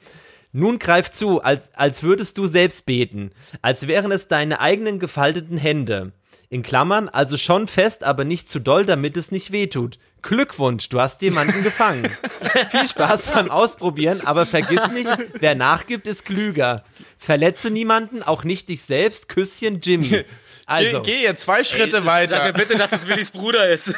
[0.57, 5.59] Nun greif zu, als, als würdest du selbst beten, als wären es deine eigenen gefalteten
[5.59, 6.13] Hände.
[6.49, 9.99] In Klammern, also schon fest, aber nicht zu doll, damit es nicht wehtut.
[10.23, 12.11] Glückwunsch, du hast jemanden gefangen.
[12.71, 16.85] Viel Spaß beim Ausprobieren, aber vergiss nicht, wer nachgibt, ist klüger.
[17.19, 19.29] Verletze niemanden, auch nicht dich selbst.
[19.29, 20.25] Küsschen, Jimmy.
[20.65, 22.53] Also, Geh, geh jetzt zwei Schritte Sag mir weiter.
[22.55, 23.93] bitte, dass es Willis Bruder ist.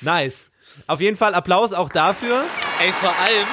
[0.00, 0.46] nice.
[0.86, 2.44] Auf jeden Fall Applaus auch dafür.
[2.80, 3.46] Ey, vor allem,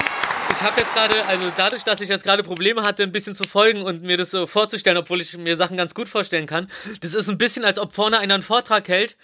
[0.52, 3.44] ich habe jetzt gerade, also dadurch, dass ich jetzt gerade Probleme hatte, ein bisschen zu
[3.44, 6.68] folgen und mir das so vorzustellen, obwohl ich mir Sachen ganz gut vorstellen kann,
[7.00, 9.16] das ist ein bisschen, als ob vorne einer einen Vortrag hält.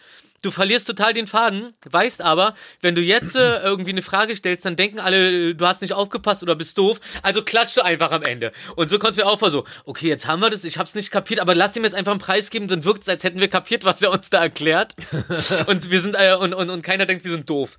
[0.43, 4.67] Du verlierst total den Faden, weißt aber, wenn du jetzt äh, irgendwie eine Frage stellst,
[4.67, 7.01] dann denken alle, äh, du hast nicht aufgepasst oder bist doof.
[7.23, 8.53] Also klatschst du einfach am Ende.
[8.77, 10.95] Und so kommst du mir auch vor, so, okay, jetzt haben wir das, ich hab's
[10.95, 13.41] nicht kapiert, aber lass ihm jetzt einfach einen Preis geben, dann wirkt es, als hätten
[13.41, 14.95] wir kapiert, was er uns da erklärt.
[15.67, 17.79] und wir sind, äh, und, und, und keiner denkt, wir sind doof.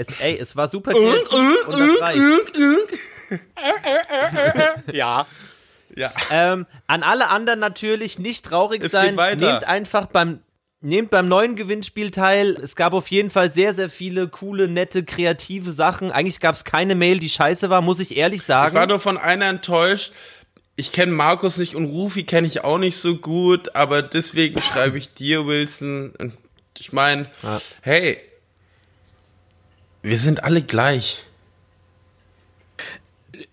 [0.00, 2.20] Es, ey, es war super und das reicht.
[4.92, 5.26] Ja.
[5.94, 6.12] Ja.
[6.30, 9.14] Ähm, an alle anderen natürlich nicht traurig Es sein.
[9.14, 10.40] Nehmt einfach beim
[10.82, 12.56] Nehmt beim neuen Gewinnspiel teil.
[12.62, 16.10] Es gab auf jeden Fall sehr, sehr viele coole, nette, kreative Sachen.
[16.10, 18.88] Eigentlich gab es keine Mail, die scheiße war, muss ich ehrlich Ich war sagen.
[18.88, 20.12] nur von einer enttäuscht.
[20.76, 24.96] Ich kenne Markus nicht und Rufi kenne ich auch nicht so gut, aber deswegen schreibe
[24.96, 26.14] ich dir, Wilson.
[26.78, 27.60] Ich meine, Ja.
[27.82, 28.16] hey,
[30.02, 31.20] wir sind alle gleich.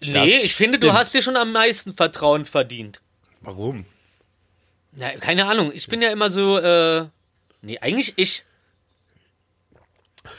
[0.01, 0.99] Nee, ich finde, du stimmt.
[0.99, 3.01] hast dir schon am meisten Vertrauen verdient.
[3.41, 3.85] Warum?
[4.91, 7.05] Na, keine Ahnung, ich bin ja immer so, äh,
[7.61, 8.43] nee, eigentlich ich.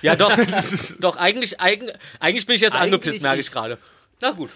[0.03, 0.31] Ja, doch,
[1.01, 3.53] doch, eigentlich, eigentlich, eigentlich bin ich jetzt Eigentlich angepisst, merke ich ich.
[3.53, 3.79] gerade.
[4.21, 4.51] Na gut.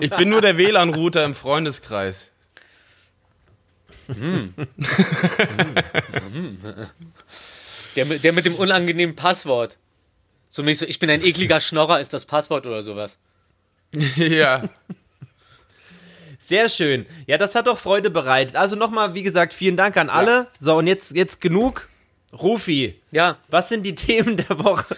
[0.00, 2.30] Ich bin nur der WLAN-Router im Freundeskreis.
[7.96, 9.76] Der, mit- der mit dem unangenehmen Passwort.
[10.50, 13.18] So mäßig, so, ich bin ein ekliger Schnorrer, ist das Passwort oder sowas.
[14.16, 14.68] ja.
[16.46, 17.06] Sehr schön.
[17.26, 18.56] Ja, das hat doch Freude bereitet.
[18.56, 20.48] Also nochmal, wie gesagt, vielen Dank an alle.
[20.60, 21.88] So, und jetzt, jetzt genug.
[22.30, 24.94] Rufi, Ja, was sind die Themen der Woche?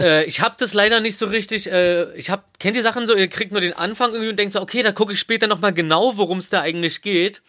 [0.00, 1.70] äh, ich habe das leider nicht so richtig.
[1.70, 3.14] Äh, ich hab, kennt ihr Sachen so?
[3.14, 5.72] Ihr kriegt nur den Anfang irgendwie und denkt so, okay, da gucke ich später nochmal
[5.72, 7.40] genau, worum es da eigentlich geht.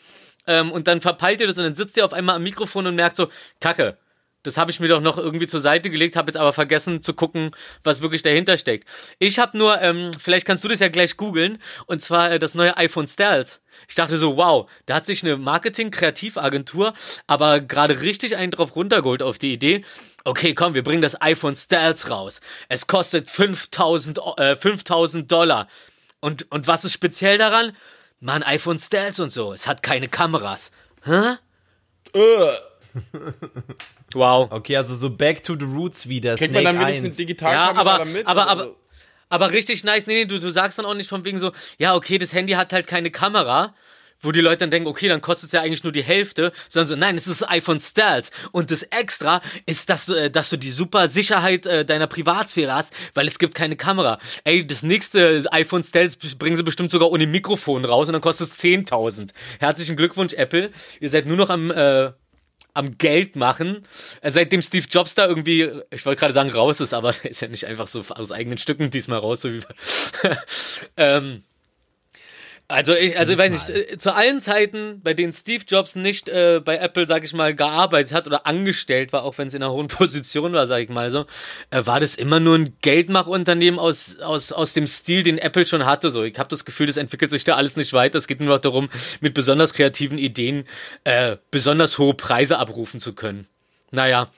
[0.46, 2.96] Ähm, und dann verpeilt ihr das und dann sitzt ihr auf einmal am Mikrofon und
[2.96, 3.30] merkt so,
[3.60, 3.98] Kacke.
[4.44, 7.14] Das habe ich mir doch noch irgendwie zur Seite gelegt, habe jetzt aber vergessen zu
[7.14, 7.52] gucken,
[7.84, 8.88] was wirklich dahinter steckt.
[9.20, 12.56] Ich habe nur, ähm, vielleicht kannst du das ja gleich googeln, und zwar äh, das
[12.56, 13.62] neue iPhone Styles.
[13.88, 16.94] Ich dachte so, wow, da hat sich eine Marketing-Kreativagentur
[17.28, 19.84] aber gerade richtig einen drauf runtergeholt auf die Idee.
[20.24, 22.42] Okay, komm, wir bringen das iPhone Styles raus.
[22.70, 25.68] Es kostet 5000, O- äh, 5000 Dollar.
[26.20, 27.76] Und, und was ist speziell daran?
[28.20, 29.54] Man, iPhone Styles und so.
[29.54, 30.72] Es hat keine Kameras.
[31.04, 31.38] Hä?
[34.14, 34.52] Wow.
[34.52, 36.36] Okay, also so back to the roots wieder.
[36.36, 37.20] Kriegt man Snake dann wenigstens 1.
[37.20, 38.28] eine Ja, Digitalkamera aber, damit?
[38.28, 38.76] aber, oder aber, so?
[39.30, 40.08] aber richtig nice.
[40.08, 42.54] Nee, nee, du, du sagst dann auch nicht von wegen so, ja, okay, das Handy
[42.54, 43.74] hat halt keine Kamera.
[44.24, 46.88] Wo die Leute dann denken, okay, dann kostet es ja eigentlich nur die Hälfte, sondern
[46.90, 48.30] so, nein, es ist das iPhone Stealth.
[48.52, 52.72] Und das Extra ist, dass, du, äh, dass du die super Sicherheit äh, deiner Privatsphäre
[52.72, 54.20] hast, weil es gibt keine Kamera.
[54.44, 58.52] Ey, das nächste iPhone Stealth bringen sie bestimmt sogar ohne Mikrofon raus und dann kostet
[58.52, 59.32] es 10.000.
[59.60, 60.70] Herzlichen Glückwunsch, Apple.
[61.00, 62.12] Ihr seid nur noch am, äh,
[62.74, 63.84] am Geld machen.
[64.22, 67.42] Äh, Seitdem Steve Jobs da irgendwie, ich wollte gerade sagen, raus ist, aber der ist
[67.42, 69.62] ja nicht einfach so aus eigenen Stücken diesmal raus, so wie
[70.98, 71.44] ähm,
[72.72, 76.30] also ich, also ich weiß nicht, äh, zu allen Zeiten, bei denen Steve Jobs nicht
[76.30, 79.62] äh, bei Apple, sag ich mal, gearbeitet hat oder angestellt war, auch wenn es in
[79.62, 81.26] einer hohen Position war, sag ich mal so,
[81.70, 85.86] äh, war das immer nur ein Geldmachunternehmen aus, aus, aus dem Stil, den Apple schon
[85.86, 86.10] hatte.
[86.12, 88.18] So, ich habe das Gefühl, das entwickelt sich da alles nicht weiter.
[88.18, 90.66] Es geht nur noch darum, mit besonders kreativen Ideen
[91.04, 93.48] äh, besonders hohe Preise abrufen zu können.
[93.92, 94.32] Naja.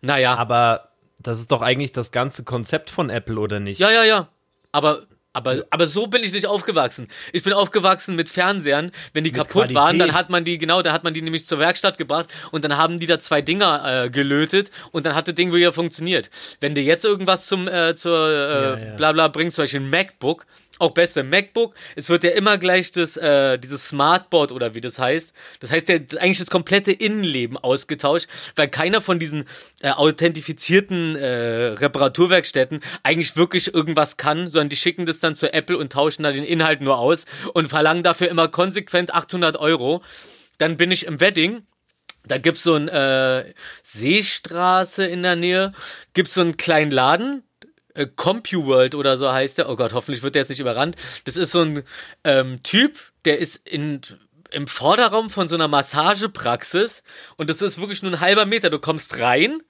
[0.00, 0.34] Naja.
[0.34, 0.88] Aber
[1.18, 3.78] das ist doch eigentlich das ganze Konzept von Apple, oder nicht?
[3.78, 4.28] Ja, ja, ja.
[4.72, 5.02] Aber,
[5.32, 7.08] aber, aber so bin ich nicht aufgewachsen.
[7.32, 8.92] Ich bin aufgewachsen mit Fernsehern.
[9.14, 9.76] Wenn die kaputt Qualität.
[9.76, 12.64] waren, dann hat man die, genau, da hat man die nämlich zur Werkstatt gebracht und
[12.64, 16.28] dann haben die da zwei Dinger äh, gelötet und dann hat das Ding wieder funktioniert.
[16.60, 18.94] Wenn du jetzt irgendwas zum, äh, zur, äh, Ja, ja.
[18.96, 20.46] bla bla bringst, zum Beispiel ein MacBook,
[20.78, 21.74] auch beste MacBook.
[21.96, 25.32] Es wird ja immer gleich das, äh, dieses Smartboard oder wie das heißt.
[25.60, 29.44] Das heißt ja eigentlich das komplette Innenleben ausgetauscht, weil keiner von diesen
[29.80, 31.26] äh, authentifizierten äh,
[31.78, 36.32] Reparaturwerkstätten eigentlich wirklich irgendwas kann, sondern die schicken das dann zu Apple und tauschen da
[36.32, 40.02] den Inhalt nur aus und verlangen dafür immer konsequent 800 Euro.
[40.58, 41.66] Dann bin ich im Wedding.
[42.24, 45.72] Da gibt's so ein äh, Seestraße in der Nähe,
[46.14, 47.42] gibt's so einen kleinen Laden,
[47.94, 49.68] äh, CompuWorld oder so heißt der.
[49.68, 50.96] Oh Gott, hoffentlich wird der jetzt nicht überrannt.
[51.24, 51.82] Das ist so ein
[52.24, 54.00] ähm, Typ, der ist in
[54.50, 57.02] im Vorderraum von so einer Massagepraxis
[57.36, 58.68] und das ist wirklich nur ein halber Meter.
[58.68, 59.62] Du kommst rein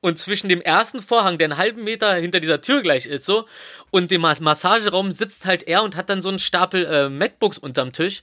[0.00, 3.46] und zwischen dem ersten Vorhang, der einen halben Meter hinter dieser Tür gleich ist, so,
[3.90, 7.58] und dem Mas- Massageraum sitzt halt er und hat dann so einen Stapel äh, MacBooks
[7.58, 8.22] unterm Tisch.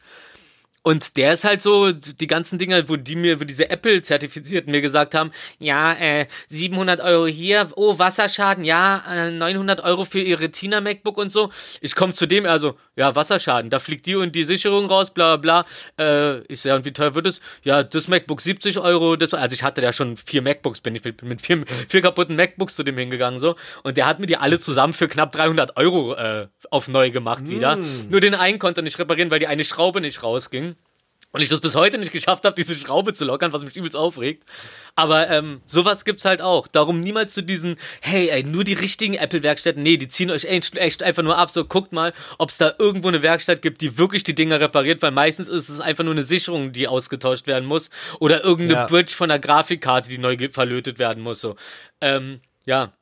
[0.86, 4.82] Und der ist halt so, die ganzen Dinger, wo die mir, wo diese Apple-Zertifizierten mir
[4.82, 10.40] gesagt haben, ja, äh, 700 Euro hier, oh, Wasserschaden, ja, äh, 900 Euro für ihr
[10.40, 11.50] Retina-MacBook und so.
[11.82, 15.38] Ich komme zu dem, also, ja, Wasserschaden, da fliegt die und die Sicherung raus, bla,
[15.38, 15.66] bla,
[15.98, 16.06] bla.
[16.06, 17.42] Äh, ich sag, und wie teuer wird es?
[17.64, 21.04] Ja, das MacBook 70 Euro, das, also ich hatte da schon vier MacBooks, bin ich
[21.04, 23.56] mit, mit vier, vier kaputten MacBooks zu dem hingegangen, so.
[23.82, 27.48] Und der hat mir die alle zusammen für knapp 300 Euro, äh, auf neu gemacht
[27.48, 27.80] wieder.
[28.10, 30.75] Nur den einen konnte er nicht reparieren, weil die eine Schraube nicht rausging.
[31.36, 33.98] Und ich das bis heute nicht geschafft habe, diese Schraube zu lockern, was mich übelst
[33.98, 34.46] aufregt.
[34.96, 36.66] Aber ähm, sowas gibt's halt auch.
[36.66, 39.84] Darum niemals zu diesen, hey, ey, nur die richtigen Apple-Werkstätten.
[39.84, 41.52] Nee, die ziehen euch echt, echt einfach nur ab.
[41.52, 45.02] So, guckt mal, ob es da irgendwo eine Werkstatt gibt, die wirklich die Dinger repariert,
[45.02, 47.90] weil meistens ist es einfach nur eine Sicherung, die ausgetauscht werden muss.
[48.22, 48.86] Oder irgendeine Ja.
[48.86, 51.42] Bridge von der Grafikkarte, die neu verlötet werden muss.
[51.42, 51.58] So.
[52.00, 52.94] Ähm, ja,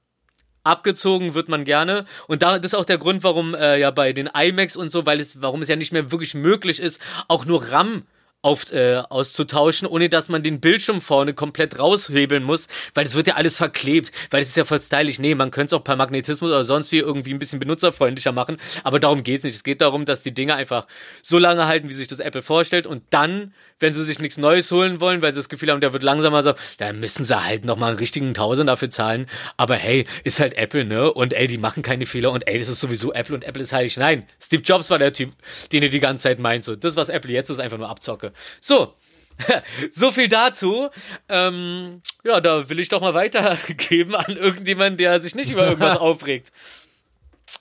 [0.63, 4.13] abgezogen wird man gerne und da das ist auch der Grund, warum äh, ja bei
[4.13, 7.45] den iMacs und so, weil es warum es ja nicht mehr wirklich möglich ist, auch
[7.45, 8.03] nur RAM
[8.43, 13.27] auf, äh, auszutauschen, ohne dass man den Bildschirm vorne komplett raushebeln muss, weil es wird
[13.27, 15.17] ja alles verklebt, weil es ist ja voll stylisch.
[15.17, 18.57] Nee, man könnte es auch per Magnetismus oder sonst hier irgendwie ein bisschen benutzerfreundlicher machen,
[18.83, 19.55] aber darum geht's nicht.
[19.55, 20.87] Es geht darum, dass die Dinge einfach
[21.21, 24.69] so lange halten, wie sich das Apple vorstellt und dann, wenn sie sich nichts Neues
[24.71, 27.63] holen wollen, weil sie das Gefühl haben, der wird langsamer so, dann müssen sie halt
[27.63, 29.27] nochmal einen richtigen Tausend dafür zahlen.
[29.55, 31.13] Aber hey, ist halt Apple, ne?
[31.13, 33.71] Und ey, die machen keine Fehler und ey, das ist sowieso Apple und Apple ist
[33.71, 33.95] heilig.
[33.95, 35.31] Nein, Steve Jobs war der Typ,
[35.71, 36.65] den ihr die ganze Zeit meint.
[36.65, 38.32] So, das, was Apple jetzt ist, einfach nur Abzocke.
[38.61, 38.93] So.
[39.91, 40.89] So viel dazu.
[41.27, 45.97] Ähm, ja, da will ich doch mal weitergeben an irgendjemanden, der sich nicht über irgendwas
[45.99, 46.51] aufregt.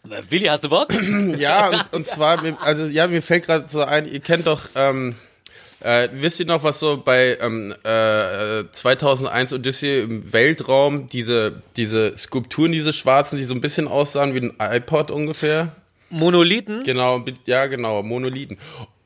[0.04, 0.88] Willi, hast du Bock?
[1.38, 5.14] Ja, und, und zwar, also ja, mir fällt gerade so ein, ihr kennt doch, ähm,
[5.80, 12.16] äh, wisst ihr noch, was so bei ähm, äh, 2001 Odyssey im Weltraum, diese, diese
[12.16, 15.74] Skulpturen, diese schwarzen, die so ein bisschen aussahen wie ein iPod ungefähr?
[16.10, 16.82] Monolithen?
[16.84, 18.58] Genau, ja genau, Monolithen.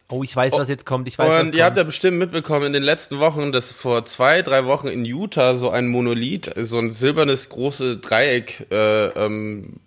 [0.08, 1.08] Oh, ich weiß, was jetzt kommt.
[1.08, 4.04] Ich weiß, was Und ihr habt ja bestimmt mitbekommen in den letzten Wochen, dass vor
[4.04, 9.80] zwei, drei Wochen in Utah so ein Monolith, so ein silbernes große Dreieck äh, ähm,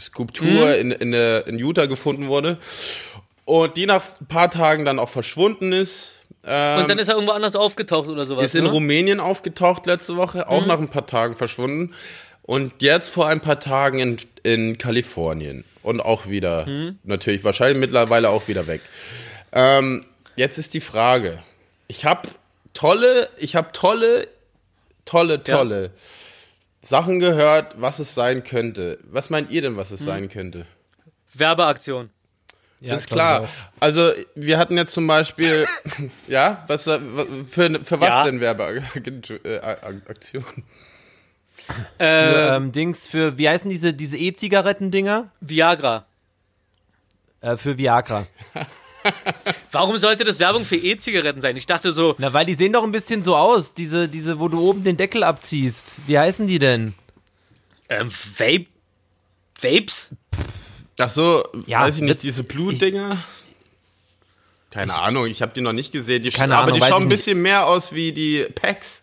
[0.00, 2.58] Skulptur in, in, der, in Utah gefunden wurde.
[3.44, 6.12] Und die nach ein paar Tagen dann auch verschwunden ist.
[6.46, 8.44] Ähm, Und dann ist er irgendwo anders aufgetaucht oder sowas.
[8.44, 8.70] ist in ne?
[8.70, 11.94] Rumänien aufgetaucht letzte Woche, auch nach ein paar Tagen verschwunden.
[12.42, 15.64] Und jetzt vor ein paar Tagen in, in Kalifornien.
[15.82, 16.66] Und auch wieder,
[17.02, 18.80] natürlich, wahrscheinlich mittlerweile auch wieder weg.
[19.52, 20.04] Ähm,
[20.36, 21.42] jetzt ist die Frage.
[21.88, 22.28] Ich habe
[22.74, 24.28] tolle, ich habe tolle,
[25.04, 25.38] tolle, Ja.
[25.56, 25.90] tolle
[26.80, 28.98] Sachen gehört, was es sein könnte.
[29.04, 30.66] Was meint ihr denn, was es sein könnte?
[31.34, 32.10] Werbeaktion.
[32.80, 33.48] Ja, ist klar.
[33.78, 35.66] Also wir hatten jetzt zum Beispiel,
[36.26, 36.98] ja, was äh,
[37.48, 38.24] für, für was Ja.
[38.24, 38.84] denn Werbeaktion?
[41.98, 42.00] Äh,
[42.32, 45.30] Für, ähm, Dings, für, wie heißen diese, diese E-Zigaretten-Dinger?
[45.40, 46.06] Viagra.
[47.40, 48.26] Äh, für Viagra.
[49.72, 51.56] Warum sollte das Werbung für E-Zigaretten sein?
[51.56, 53.74] Ich dachte so, Na, weil die sehen doch ein bisschen so aus.
[53.74, 56.00] Diese, diese, wo du oben den Deckel abziehst.
[56.06, 56.94] Wie heißen die denn?
[57.88, 58.66] ähm, Vape.
[59.60, 60.10] Vapes?
[60.98, 63.16] Ach so, Ja, weiß ich nicht, das- diese Blutdinger?
[64.70, 66.22] Keine Ahnung, ich habe die noch nicht gesehen.
[66.22, 67.18] Die Keine aber Ahnung, die schauen ich ein nicht.
[67.18, 69.02] bisschen mehr aus wie die Packs.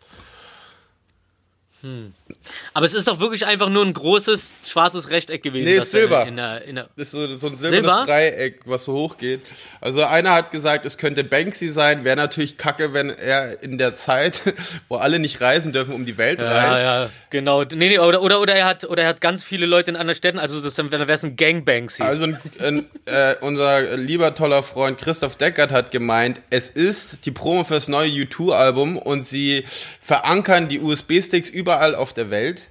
[2.74, 5.66] Aber es ist doch wirklich einfach nur ein großes schwarzes Rechteck gewesen.
[5.66, 6.26] Nee, ist Silber.
[6.26, 8.04] In der, in der, ist so, so ein silbernes Silber?
[8.06, 9.42] Dreieck, was so hoch geht.
[9.82, 12.04] Also einer hat gesagt, es könnte Banksy sein.
[12.04, 14.42] Wäre natürlich kacke, wenn er in der Zeit,
[14.88, 16.84] wo alle nicht reisen dürfen, um die Welt ja, reist.
[16.84, 17.64] ja, genau.
[17.64, 20.16] Nee, nee, oder, oder, oder, er hat, oder er hat ganz viele Leute in anderen
[20.16, 22.06] Städten, also das wäre es ein Gangbangs hier.
[22.06, 27.32] Also ein, ein, äh, unser lieber toller Freund Christoph Deckert hat gemeint, es ist die
[27.32, 29.66] Promo fürs neue U2-Album und sie
[30.02, 32.64] verankern die USB-Sticks überall auf der Welt.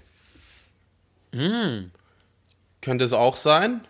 [2.80, 3.86] Könnte es auch sein?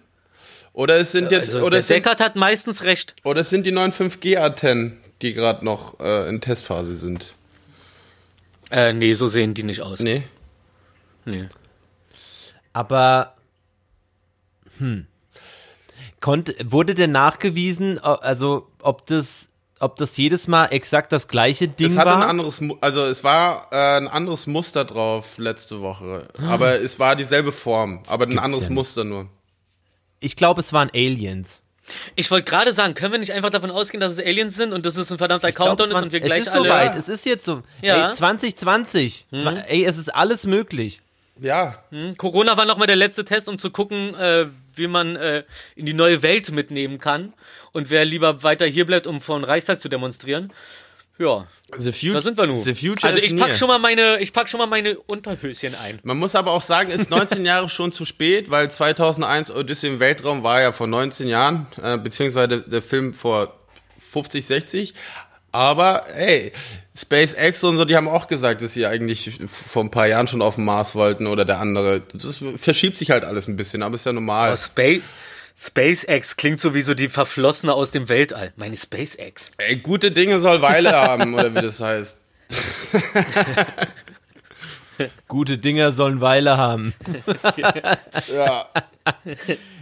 [0.73, 3.17] Oder es sind jetzt also, oder der es sind, Deckard hat meistens recht.
[3.25, 7.35] oder es sind die neuen 5G-Antennen, die gerade noch äh, in Testphase sind.
[8.71, 10.01] Äh, nee, so sehen die nicht aus.
[10.01, 10.23] Nee.
[11.25, 11.49] Nee.
[12.73, 13.35] Aber,
[14.79, 15.07] hm.
[16.21, 19.48] Konnte, wurde denn nachgewiesen, also ob das,
[19.81, 22.29] ob das jedes Mal exakt das gleiche Ding Es hatte ein war?
[22.29, 27.17] anderes, Mu- also es war äh, ein anderes Muster drauf letzte Woche, aber es war
[27.17, 28.71] dieselbe Form, aber ein anderes ja.
[28.73, 29.29] Muster nur.
[30.21, 31.63] Ich glaube, es waren Aliens.
[32.17, 34.85] Ich wollte gerade sagen, können wir nicht einfach davon ausgehen, dass es Aliens sind und
[34.85, 36.69] dass es ein verdammter Countdown es, ist und wir es gleich ist alle.
[36.69, 37.63] soweit, es ist jetzt so.
[37.81, 38.09] Ja.
[38.11, 39.27] Ey, 2020.
[39.33, 41.01] Zwa- Ey, es ist alles möglich.
[41.41, 41.83] Ja,
[42.17, 44.47] Corona war nochmal der letzte Test, um zu gucken, äh,
[44.79, 45.45] wie man äh,
[45.77, 47.33] in die neue Welt mitnehmen kann
[47.73, 50.53] und wer lieber weiter hier bleibt, um vor dem Reichstag zu demonstrieren.
[51.19, 52.57] Ja, the future, da sind wir nun.
[52.57, 53.57] The future also ich pack near.
[53.57, 55.99] schon mal meine, ich pack schon mal meine Unterhöschen ein.
[56.05, 60.01] Man muss aber auch sagen, ist 19 Jahre schon zu spät, weil 2001 Odyssey im
[60.01, 63.53] Weltraum war ja vor 19 Jahren, äh, beziehungsweise der, der Film vor
[63.99, 64.95] 50, 60.
[65.51, 66.53] Aber hey,
[66.97, 70.43] SpaceX und so, die haben auch gesagt, dass sie eigentlich vor ein paar Jahren schon
[70.43, 72.03] auf dem Mars wollten oder der andere.
[72.13, 74.49] Das verschiebt sich halt alles ein bisschen, aber ist ja normal.
[74.49, 75.03] Aber Space,
[75.57, 78.53] SpaceX klingt so wie so die Verflossene aus dem Weltall.
[78.57, 79.51] Meine SpaceX.
[79.57, 82.19] Ey, gute Dinge soll Weile haben, oder wie das heißt.
[85.29, 86.95] Gute Dinger sollen Weile haben.
[88.33, 88.67] Ja,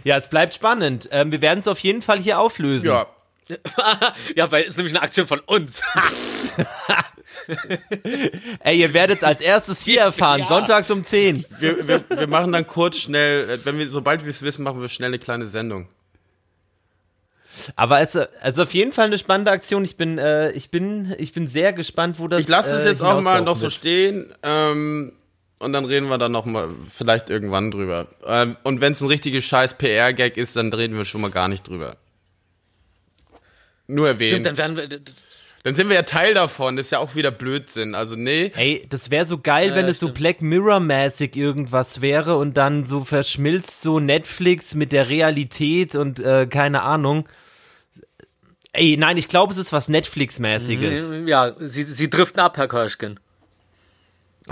[0.03, 1.09] Ja, es bleibt spannend.
[1.11, 2.87] Ähm, wir werden es auf jeden Fall hier auflösen.
[2.87, 3.07] ja.
[4.35, 5.81] ja, weil es ist nämlich eine Aktion von uns.
[8.59, 10.47] Ey, ihr werdet es als erstes hier erfahren, Ja.
[10.47, 11.45] sonntags um 10.
[11.59, 14.89] Wir, wir, wir machen dann kurz schnell, wenn wir, sobald wir es wissen, machen wir
[14.89, 15.87] schnell eine kleine Sendung.
[17.75, 19.83] Aber es ist also auf jeden Fall eine spannende Aktion.
[19.83, 22.41] Ich bin, äh, ich bin, ich bin sehr gespannt, wo das.
[22.41, 23.73] Ich lasse es äh, jetzt auch mal noch so wird.
[23.73, 24.31] stehen.
[24.43, 25.13] Ähm,
[25.59, 28.07] und dann reden wir dann noch mal vielleicht irgendwann drüber.
[28.25, 31.47] Ähm, und wenn es ein richtiges scheiß PR-Gag ist, dann reden wir schon mal gar
[31.47, 31.97] nicht drüber.
[33.87, 34.29] Nur erwähnen.
[34.29, 35.03] Stimmt, dann, dann werden
[35.63, 35.73] wir.
[35.73, 36.75] sind wir ja Teil davon.
[36.75, 37.95] Das ist ja auch wieder Blödsinn.
[37.95, 38.51] Also nee.
[38.55, 40.19] Ey, das wäre so geil, wenn ja, es so stimmt.
[40.19, 46.47] Black Mirror-mäßig irgendwas wäre und dann so verschmilzt so Netflix mit der Realität und äh,
[46.47, 47.27] keine Ahnung.
[48.73, 51.09] Ey, nein, ich glaube, es ist was Netflix-mäßiges.
[51.25, 53.19] Ja, sie, sie driften ab, Herr Kirschken.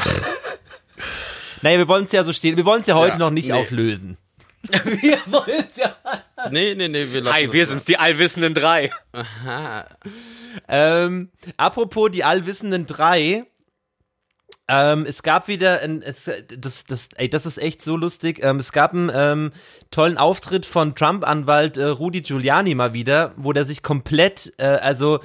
[1.66, 2.58] Naja, wir wollen es ja so stehen.
[2.58, 3.54] Wir wollen es ja heute Ja, noch nicht nee.
[3.54, 4.18] auflösen.
[4.70, 5.96] Wir wollen ja.
[6.52, 8.92] Nee, nee, nee, wir lassen Hi, wir sind's, die allwissenden drei.
[10.68, 13.46] Ähm, apropos die allwissenden drei.
[14.68, 18.40] Ähm, es gab wieder ein, es, das, das, ey, das ist echt so lustig.
[18.44, 19.52] Ähm, es gab einen ähm,
[19.92, 25.20] tollen Auftritt von Trump-Anwalt äh, Rudy Giuliani mal wieder, wo der sich komplett, äh, also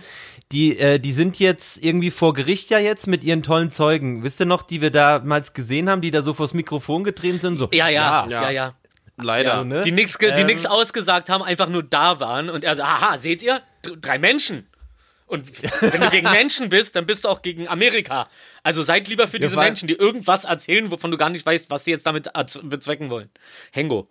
[0.52, 4.24] die, äh, die sind jetzt irgendwie vor Gericht ja jetzt mit ihren tollen Zeugen.
[4.24, 7.58] Wisst ihr noch, die wir damals gesehen haben, die da so vors Mikrofon getreten sind?
[7.58, 8.42] So, Ja, ja, Ja.
[8.42, 8.72] ja, ja.
[9.22, 9.48] Leider.
[9.50, 9.82] Ja, ne?
[9.82, 9.92] Die
[10.32, 10.46] die Ähm.
[10.66, 13.62] ausgesagt haben, einfach nur da waren und er so, aha, seht ihr?
[13.82, 14.66] Drei Menschen.
[15.26, 15.46] Und
[15.80, 18.28] wenn du gegen Menschen bist, dann bist du auch gegen Amerika.
[18.64, 21.70] Also seid lieber für diese weil- Menschen, die irgendwas erzählen, wovon du gar nicht weißt,
[21.70, 22.28] was sie jetzt damit
[22.64, 23.30] bezwecken wollen.
[23.70, 24.08] Hengo.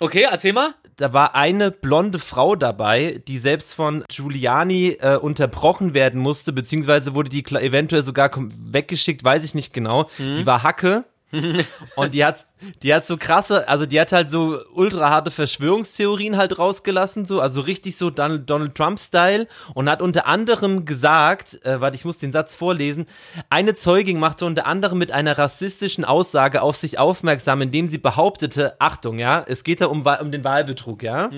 [0.00, 0.74] Okay, erzähl mal.
[0.96, 7.14] da war eine blonde Frau dabei, die selbst von Giuliani äh, unterbrochen werden musste, beziehungsweise
[7.16, 10.08] wurde die eventuell sogar weggeschickt, weiß ich nicht genau.
[10.18, 11.04] Die war Hacke.
[11.96, 12.46] und die hat,
[12.82, 17.40] die hat so krasse, also die hat halt so ultra harte Verschwörungstheorien halt rausgelassen, so,
[17.40, 22.18] also richtig so Donald, Donald Trump-Style und hat unter anderem gesagt, äh, warte, ich muss
[22.18, 23.06] den Satz vorlesen,
[23.50, 28.76] eine Zeugin machte unter anderem mit einer rassistischen Aussage auf sich aufmerksam, indem sie behauptete,
[28.78, 31.30] Achtung, ja, es geht da um, um den Wahlbetrug, ja.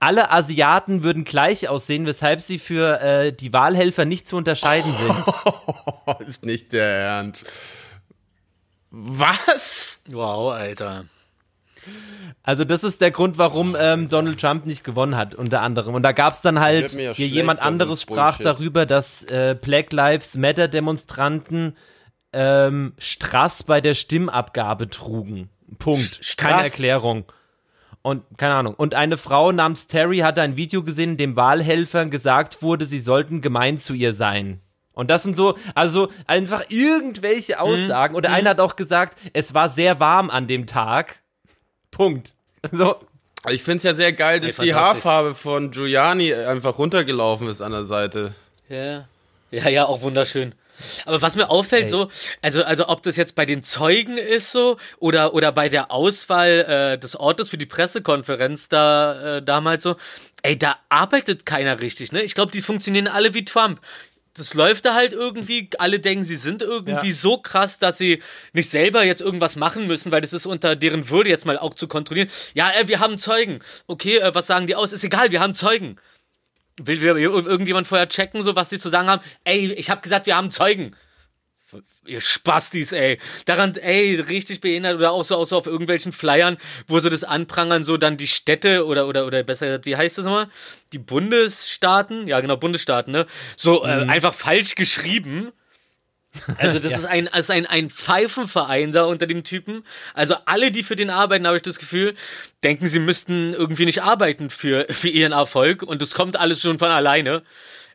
[0.00, 5.24] Alle Asiaten würden gleich aussehen, weshalb sie für äh, die Wahlhelfer nicht zu unterscheiden sind.
[6.06, 7.44] Oh, ist nicht der Ernst.
[8.90, 9.98] Was?
[10.08, 11.04] Wow, Alter.
[12.42, 15.94] Also das ist der Grund, warum ähm, Donald Trump nicht gewonnen hat, unter anderem.
[15.94, 18.46] Und da gab es dann halt, ja hier jemand anderes sprach Bullshit.
[18.46, 21.76] darüber, dass äh, Black Lives Matter Demonstranten
[22.32, 25.48] ähm, Strass bei der Stimmabgabe trugen.
[25.78, 26.00] Punkt.
[26.22, 26.64] Sch- Keine Strass?
[26.72, 27.24] Erklärung.
[28.02, 28.74] Und keine Ahnung.
[28.74, 33.00] Und eine Frau namens Terry hatte ein Video gesehen, in dem Wahlhelfern gesagt wurde, sie
[33.00, 34.60] sollten gemein zu ihr sein.
[34.98, 37.58] Und das sind so, also einfach irgendwelche Mhm.
[37.60, 38.16] Aussagen.
[38.16, 41.20] Oder einer hat auch gesagt, es war sehr warm an dem Tag.
[41.92, 42.34] Punkt.
[42.72, 42.96] So,
[43.48, 44.74] Ich find's ja sehr geil, dass Ey, die.
[44.74, 48.34] Haarfarbe von Giuliani einfach runtergelaufen ist an der Seite.
[48.68, 49.06] Ja.
[49.52, 50.52] Ja, ja, auch wunderschön.
[51.06, 52.08] Aber was mir auffällt, so,
[52.42, 56.60] also, also ob das jetzt bei den Zeugen ist so oder, oder bei der Auswahl
[56.94, 59.96] äh, des Ortes für die Pressekonferenz da äh, damals so,
[60.42, 62.22] ey, da arbeitet keiner richtig, ne?
[62.22, 63.80] Ich glaube, die funktionieren alle wie Trump.
[64.38, 67.14] Das läuft da halt irgendwie, alle denken, sie sind irgendwie Ja.
[67.14, 68.22] so krass, dass sie
[68.52, 71.74] nicht selber jetzt irgendwas machen müssen, weil das ist unter deren Würde jetzt mal auch
[71.74, 72.28] zu kontrollieren.
[72.54, 73.58] Ja, äh, wir haben Zeugen.
[73.88, 74.92] Okay, äh, was sagen die aus?
[74.92, 75.96] Ist egal, wir haben Zeugen.
[76.80, 79.22] Will wir irgendjemand vorher checken, so was sie zu sagen haben?
[79.42, 80.94] Ey, ich habe gesagt, wir haben Zeugen.
[82.08, 83.18] Ihr Spastis, ey.
[83.44, 87.24] Daran, ey, richtig behindert oder auch so, auch so auf irgendwelchen Flyern, wo sie das
[87.24, 90.48] anprangern, so dann die Städte oder, oder, oder besser, gesagt, wie heißt das nochmal?
[90.92, 92.26] Die Bundesstaaten?
[92.26, 93.26] Ja, genau, Bundesstaaten, ne?
[93.56, 95.52] So, äh, einfach falsch geschrieben.
[96.58, 99.84] Also das ist ein, ist ein, ein Pfeifenverein da unter dem Typen.
[100.14, 102.14] Also alle, die für den arbeiten, habe ich das Gefühl,
[102.62, 106.78] denken, sie müssten irgendwie nicht arbeiten für, für ihren Erfolg und das kommt alles schon
[106.78, 107.42] von alleine.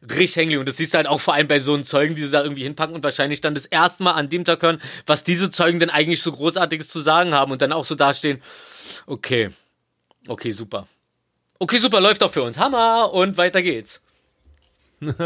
[0.02, 0.58] Richtig hänglich.
[0.58, 2.44] Und das siehst du halt auch vor allem bei so einen Zeugen, die sie da
[2.44, 5.80] irgendwie hinpacken und wahrscheinlich dann das erste Mal an dem Tag hören, was diese Zeugen
[5.80, 8.42] denn eigentlich so Großartiges zu sagen haben und dann auch so dastehen,
[9.06, 9.50] okay,
[10.28, 10.88] okay, super.
[11.60, 12.58] Okay, super, läuft doch für uns.
[12.58, 13.14] Hammer!
[13.14, 14.02] Und weiter geht's.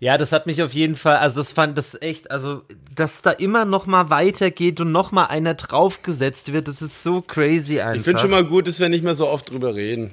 [0.00, 2.62] Ja, das hat mich auf jeden Fall, also das fand das echt, also
[2.94, 7.20] dass da immer noch mal weitergeht und noch mal einer draufgesetzt wird, das ist so
[7.22, 7.94] crazy einfach.
[7.96, 10.12] Ich finde schon mal gut, dass wir nicht mehr so oft drüber reden.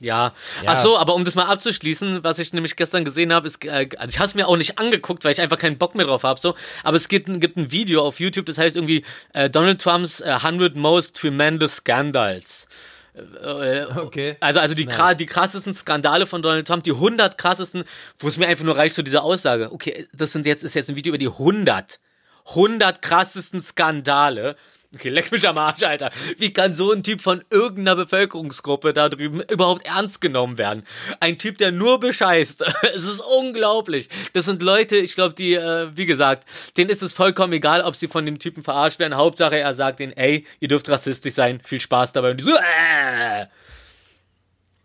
[0.00, 0.32] Ja.
[0.64, 0.72] Ja.
[0.72, 3.88] Ach so, aber um das mal abzuschließen, was ich nämlich gestern gesehen habe, ist, äh,
[3.98, 6.24] also ich habe es mir auch nicht angeguckt, weil ich einfach keinen Bock mehr drauf
[6.24, 6.56] habe, so.
[6.82, 10.20] Aber es gibt, ein- gibt ein Video auf YouTube, das heißt irgendwie äh, Donald Trumps
[10.20, 12.66] äh, 100 Most Tremendous Scandals.
[13.14, 14.36] Äh, Okay.
[14.40, 17.84] Also, also die, kra die krassesten Skandale von Donald Trump, die 100 krassesten,
[18.18, 19.72] wo es mir einfach nur reicht, so diese Aussage.
[19.72, 22.00] Okay, das sind jetzt, ist jetzt ein Video über die 100.
[22.48, 24.56] 100 krassesten Skandale.
[24.94, 26.10] Okay, leck mich am Arsch, Alter.
[26.36, 30.84] Wie kann so ein Typ von irgendeiner Bevölkerungsgruppe da drüben überhaupt ernst genommen werden?
[31.18, 32.62] Ein Typ, der nur bescheißt.
[32.94, 34.10] Es ist unglaublich.
[34.34, 37.96] Das sind Leute, ich glaube, die, äh, wie gesagt, denen ist es vollkommen egal, ob
[37.96, 39.16] sie von dem Typen verarscht werden.
[39.16, 41.60] Hauptsache, er sagt denen, ey, ihr dürft rassistisch sein.
[41.64, 42.32] Viel Spaß dabei.
[42.32, 43.46] Und die so, äh,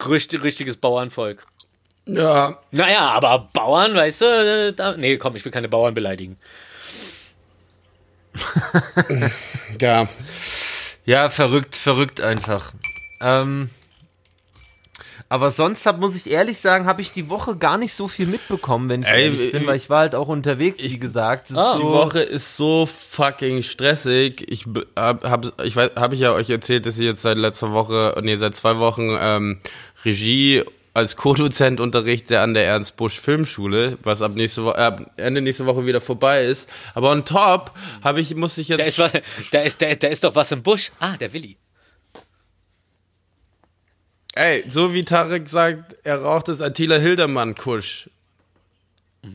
[0.08, 1.46] Richtig, richtiges Bauernvolk.
[2.06, 6.38] Ja, Naja, aber Bauern, weißt du, äh, da, nee, komm, ich will keine Bauern beleidigen.
[9.82, 10.08] ja.
[11.06, 12.74] Ja, verrückt, verrückt einfach.
[13.22, 13.70] Ähm,
[15.30, 18.28] aber sonst hab, muss ich ehrlich sagen, habe ich die Woche gar nicht so viel
[18.28, 21.52] mitbekommen, wenn ich Ey, ehrlich bin, äh, weil ich war halt auch unterwegs, wie gesagt.
[21.54, 21.76] Ah.
[21.76, 24.46] Die so, Woche ist so fucking stressig.
[24.50, 27.38] Ich b- hab, hab ich weiß, habe ich ja euch erzählt, dass ich jetzt seit
[27.38, 29.60] letzter Woche, nee, seit zwei Wochen ähm,
[30.06, 30.64] Regie
[30.98, 35.68] als Co-Dozent unterrichte an der Ernst Busch Filmschule, was ab nächste Woche, äh, Ende nächste
[35.68, 36.68] Woche wieder vorbei ist.
[36.96, 37.72] Aber on top
[38.04, 38.98] habe ich, muss ich jetzt.
[38.98, 40.92] Da ist, da, ist, da, da ist doch was im Busch.
[41.00, 41.56] Ah, der Willi.
[44.34, 47.54] Ey, so wie Tarek sagt, er raucht das Attila Hildermann
[49.22, 49.32] Kusch.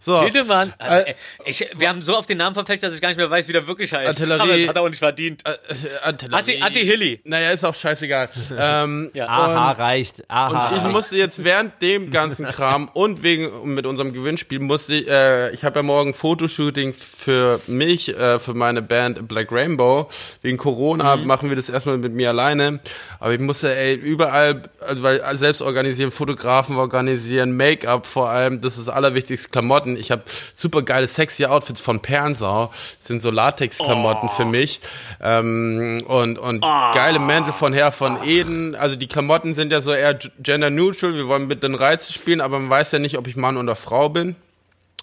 [0.00, 0.22] So.
[0.22, 0.72] Hildemann.
[0.78, 1.14] Äh, Äh,
[1.44, 3.52] ich, wir haben so auf den Namen verfälscht, dass ich gar nicht mehr weiß, wie
[3.52, 4.20] der wirklich heißt.
[4.20, 5.42] Artillerie- Aber das hat er auch nicht verdient.
[5.44, 5.56] Äh,
[6.02, 6.62] Artillerie.
[6.62, 7.20] Atti- Hilly.
[7.24, 8.28] Naja, ist auch scheißegal.
[8.58, 9.26] ähm, Ja.
[9.26, 10.22] aha, reicht.
[10.28, 10.68] Aha.
[10.68, 10.92] Und ich reicht.
[10.92, 15.64] musste jetzt während dem ganzen Kram und wegen mit unserem Gewinnspiel musste ich, äh, ich
[15.64, 20.08] habe ja morgen Fotoshooting für mich, äh, für meine Band Black Rainbow.
[20.42, 21.26] Wegen Corona Mhm.
[21.26, 22.80] machen wir das erstmal mit mir alleine.
[23.20, 28.78] Aber ich musste ey, überall, also weil selbst organisieren, Fotografen organisieren, Make-up vor allem, das
[28.78, 29.96] ist das allerwichtigste, Klamotten.
[29.96, 32.72] Ich habe super geile, sexy Outfits von Pernsau.
[32.98, 34.80] Das sind so Latex-Klamotten für mich.
[35.22, 38.74] Ähm, und und geile Mäntel von Herr von Eden.
[38.74, 41.14] Also die Klamotten sind ja so eher gender neutral.
[41.14, 43.76] Wir wollen mit den Reizen spielen, aber man weiß ja nicht, ob ich Mann oder
[43.76, 44.36] Frau bin.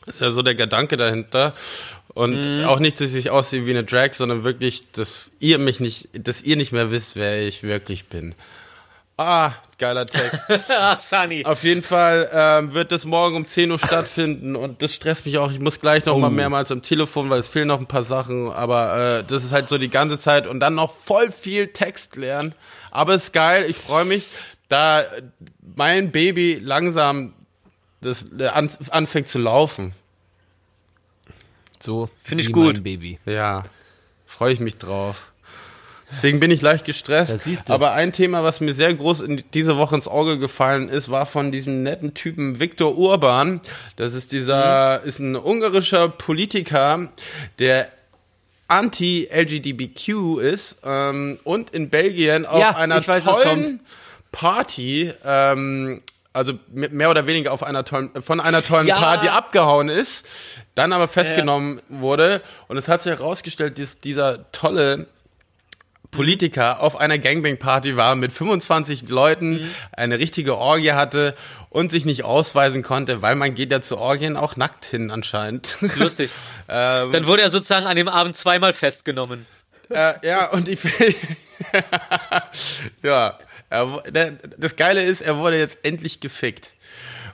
[0.05, 1.53] Das ist ja so der Gedanke dahinter.
[2.13, 6.09] Und auch nicht, dass ich aussehe wie eine Drag, sondern wirklich, dass ihr mich nicht,
[6.13, 8.35] dass ihr nicht mehr wisst, wer ich wirklich bin.
[9.23, 10.45] Ah, geiler Text.
[10.69, 11.45] Ah, Sunny.
[11.45, 15.37] Auf jeden Fall ähm, wird das morgen um 10 Uhr stattfinden und das stresst mich
[15.37, 15.51] auch.
[15.51, 18.51] Ich muss gleich noch mal mehrmals am Telefon, weil es fehlen noch ein paar Sachen.
[18.51, 22.15] Aber äh, das ist halt so die ganze Zeit und dann noch voll viel Text
[22.15, 22.53] lernen.
[22.91, 24.23] Aber ist geil, ich freue mich,
[24.67, 25.03] da
[25.75, 27.33] mein Baby langsam
[28.01, 29.93] das, äh, an, anfängt zu laufen.
[31.79, 32.09] so.
[32.23, 32.75] Find ich gut.
[32.75, 33.19] Mein Baby.
[33.25, 33.63] Ja,
[34.25, 35.30] freue ich mich drauf.
[36.11, 37.71] Deswegen bin ich leicht gestresst.
[37.71, 41.25] Aber ein Thema, was mir sehr groß in diese Woche ins Auge gefallen ist, war
[41.25, 43.61] von diesem netten Typen Viktor Urban.
[43.95, 45.07] Das ist dieser, Mhm.
[45.07, 47.09] ist ein ungarischer Politiker,
[47.59, 47.87] der
[48.67, 53.79] anti-LGBTQ ist ähm, und in Belgien auf Ja, einer weiß, tollen.
[54.31, 56.01] Party, ähm,
[56.33, 58.97] also mehr oder weniger auf einer tollen, von einer tollen Ja.
[58.97, 60.25] Party abgehauen ist,
[60.75, 65.07] dann aber festgenommen wurde und es hat sich herausgestellt, dass dieser tolle
[66.11, 71.35] Politiker auf einer Gangbang-Party war mit 25 Leuten, eine richtige Orgie hatte
[71.69, 75.77] und sich nicht ausweisen konnte, weil man geht ja zu Orgien auch nackt hin anscheinend.
[75.95, 76.29] Lustig.
[76.67, 79.45] ähm, Dann wurde er sozusagen an dem Abend zweimal festgenommen.
[79.89, 80.79] äh, ja, und ich
[83.03, 83.37] ja,
[83.69, 84.01] er,
[84.57, 86.71] das Geile ist, er wurde jetzt endlich gefickt.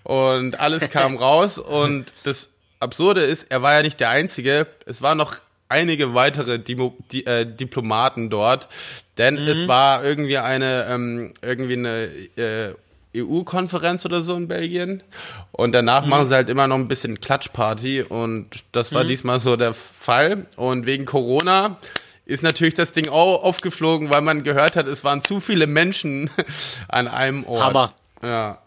[0.04, 2.50] Und alles kam raus und das
[2.80, 5.36] Absurde ist, er war ja nicht der Einzige, es waren noch
[5.70, 8.68] einige weitere Dimo, die, äh, Diplomaten dort,
[9.18, 12.74] denn es war irgendwie eine, ähm, irgendwie eine äh,
[13.15, 15.01] EU-Konferenz oder so in Belgien.
[15.51, 16.09] Und danach Mhm.
[16.09, 18.03] machen sie halt immer noch ein bisschen Klatschparty.
[18.03, 20.45] Und das war diesmal so der Fall.
[20.55, 21.78] Und wegen Corona
[22.26, 26.30] ist natürlich das Ding auch aufgeflogen, weil man gehört hat, es waren zu viele Menschen
[26.89, 27.63] an einem Ort.
[27.63, 27.93] Hammer.
[28.22, 28.61] Ja.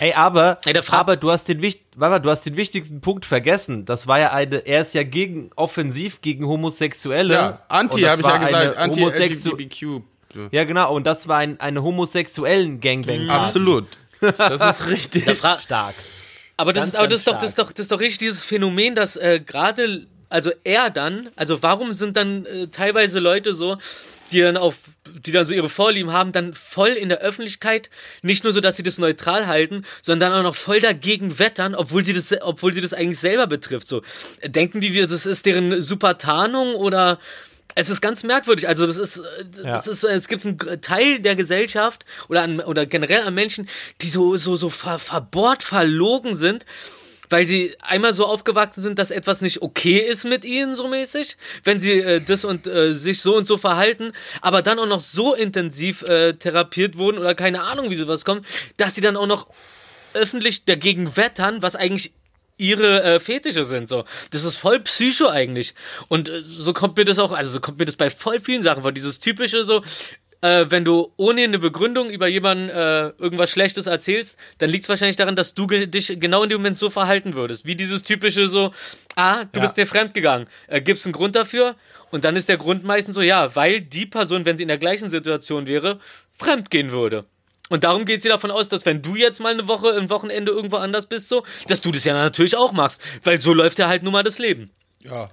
[0.00, 1.60] Ey, aber, Ey, aber du hast den
[1.96, 3.84] mal, du hast den wichtigsten Punkt vergessen.
[3.84, 7.34] Das war ja eine, er ist ja gegen, offensiv gegen Homosexuelle.
[7.34, 10.02] Ja, Anti, habe ich ja gesagt, homosexu- anti-LGBTQ.
[10.52, 13.28] Ja, genau, und das war ein, eine homosexuellen Gangbang.
[13.30, 13.86] Absolut.
[14.20, 15.24] Das ist richtig.
[15.60, 15.94] Stark.
[16.56, 18.18] Aber das Ganz, ist, aber das ist doch, das ist doch, das ist doch richtig
[18.18, 23.54] dieses Phänomen, dass äh, gerade, also er dann, also warum sind dann äh, teilweise Leute
[23.54, 23.78] so,
[24.32, 24.76] die dann auf,
[25.26, 27.90] die dann so ihre Vorlieben haben, dann voll in der Öffentlichkeit,
[28.22, 32.04] nicht nur so, dass sie das neutral halten, sondern auch noch voll dagegen wettern, obwohl
[32.04, 33.88] sie das, obwohl sie das eigentlich selber betrifft.
[33.88, 34.02] So
[34.44, 37.18] denken die, das ist deren super Tarnung oder
[37.74, 38.66] es ist ganz merkwürdig.
[38.66, 39.22] Also das ist,
[39.54, 39.92] das Ja.
[39.92, 43.68] ist, es gibt einen Teil der Gesellschaft oder an, oder generell an Menschen,
[44.00, 46.66] die so so so ver, verbohrt, verlogen sind,
[47.30, 51.36] weil sie einmal so aufgewachsen sind, dass etwas nicht okay ist mit ihnen so mäßig,
[51.64, 55.00] wenn sie äh, das und äh, sich so und so verhalten, aber dann auch noch
[55.00, 59.26] so intensiv äh, therapiert wurden oder keine Ahnung, wie sowas kommt, dass sie dann auch
[59.26, 59.46] noch
[60.14, 62.12] öffentlich dagegen wettern, was eigentlich
[62.58, 64.04] ihre äh, Fetische sind so.
[64.30, 65.74] Das ist voll Psycho eigentlich.
[66.08, 68.62] Und äh, so kommt mir das auch, also so kommt mir das bei voll vielen
[68.62, 68.92] Sachen vor.
[68.92, 69.82] Dieses typische so,
[70.40, 74.88] äh, wenn du ohne eine Begründung über jemanden äh, irgendwas Schlechtes erzählst, dann liegt es
[74.88, 77.64] wahrscheinlich daran, dass du dich genau in dem Moment so verhalten würdest.
[77.66, 78.72] Wie dieses typische so,
[79.16, 79.60] ah, du Ja.
[79.62, 80.46] bist dir fremdgegangen.
[80.68, 81.74] Äh, Gibt es einen Grund dafür?
[82.10, 84.78] Und dann ist der Grund meistens so, ja, weil die Person, wenn sie in der
[84.78, 85.98] gleichen Situation wäre,
[86.36, 87.24] fremdgehen würde.
[87.68, 90.52] Und darum geht sie davon aus, dass wenn du jetzt mal eine Woche, ein Wochenende
[90.52, 93.02] irgendwo anders bist, so, dass du das ja natürlich auch machst.
[93.24, 94.70] Weil so läuft ja halt nun mal das Leben.
[95.02, 95.28] Ja.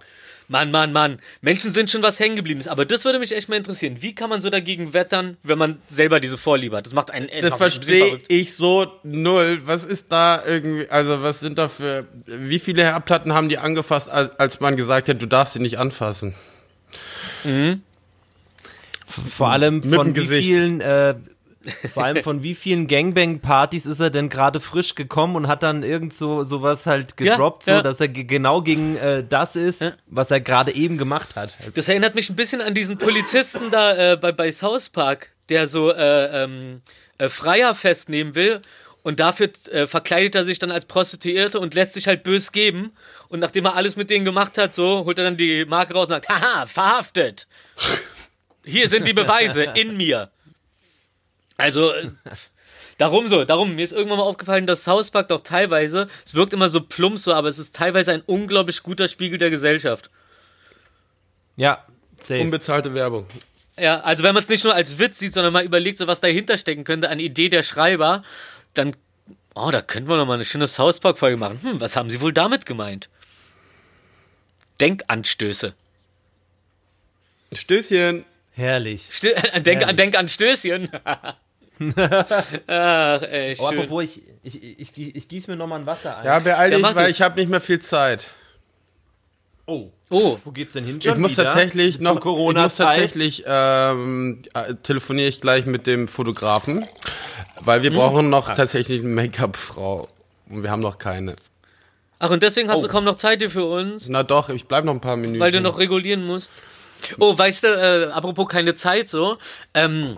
[0.48, 1.20] Mann, Mann, Mann.
[1.41, 2.62] Menschen sind schon was hängen geblieben.
[2.68, 3.98] Aber das würde mich echt mal interessieren.
[4.02, 6.86] Wie kann man so dagegen wettern, wenn man selber diese Vorliebe hat?
[6.86, 9.62] Das macht einen Das verstehe ich so null.
[9.66, 14.10] Was ist da irgendwie, also was sind da für, wie viele Herdplatten haben die angefasst,
[14.10, 16.36] als, als man gesagt hat, du darfst sie nicht anfassen?
[19.08, 20.48] Vor allem von wie Gesicht.
[20.48, 21.16] vielen, äh,
[21.93, 25.84] vor allem von wie vielen Gangbang-Partys ist er denn gerade frisch gekommen und hat dann
[25.84, 27.78] irgend so sowas halt gedroppt, Ja, ja.
[27.80, 29.93] so dass er ge- genau gegen äh, das ist, Ja.
[30.07, 31.51] was er gerade eben gemacht hat.
[31.76, 35.68] Das erinnert mich ein bisschen an diesen Polizisten da äh, bei, bei South Park, der
[35.68, 36.82] so äh, ähm,
[37.18, 38.61] äh, Freier festnehmen will.
[39.03, 42.91] Und dafür äh, verkleidet er sich dann als Prostituierte und lässt sich halt bös geben.
[43.28, 46.07] Und nachdem er alles mit denen gemacht hat, so holt er dann die Marke raus
[46.07, 47.47] und sagt, haha, verhaftet.
[48.63, 50.32] Hier sind die Beweise in mir.
[51.58, 52.10] Also, äh,
[52.97, 56.53] darum so, darum, mir ist irgendwann mal aufgefallen, dass South Park doch teilweise, es wirkt
[56.53, 60.10] immer so plump so, aber es ist teilweise ein unglaublich guter Spiegel der Gesellschaft.
[61.56, 61.86] Ja,
[62.18, 62.41] safe.
[62.41, 63.26] Unbezahlte Werbung.
[63.78, 66.22] Ja, also wenn man es nicht nur als Witz sieht, sondern mal überlegt, so was
[66.22, 68.24] dahinter stecken könnte an Idee der Schreiber,
[68.74, 68.95] dann,
[69.53, 71.60] oh, da könnten wir noch mal eine schöne South Park Folge machen.
[71.62, 73.10] Hm, was haben sie wohl damit gemeint?
[74.80, 75.74] Denkanstöße.
[77.53, 78.26] Stößchen.
[78.51, 79.10] Herrlich.
[79.12, 80.89] Stö denk, an, denk an Stößchen.
[81.80, 83.80] Ach, ey, Oh, schön.
[83.80, 86.26] apropos, ich, ich, ich, ich, ich gieße mir nochmal ein Wasser ein.
[86.26, 87.10] Ja, beeil dich, weil das.
[87.10, 88.28] ich habe nicht mehr viel Zeit.
[89.68, 91.00] Oh, oh, wo geht's denn hin?
[91.02, 91.46] Ich muss wieder?
[91.46, 92.24] tatsächlich noch, ich
[92.56, 96.86] muss tatsächlich, ähm, äh, telefoniere ich gleich mit dem Fotografen,
[97.64, 100.08] weil wir brauchen noch tatsächlich eine Make-up-Frau.
[100.50, 101.36] Und wir haben noch keine.
[102.20, 102.84] ach, und deswegen hast Oh.
[102.84, 105.40] du kaum noch Zeit hier für uns, Na doch, ich bleib noch ein paar Minuten.
[105.40, 106.52] weil du noch regulieren musst.
[107.20, 109.38] Oh, weißt du, äh, apropos keine Zeit so,
[109.74, 110.18] ähm,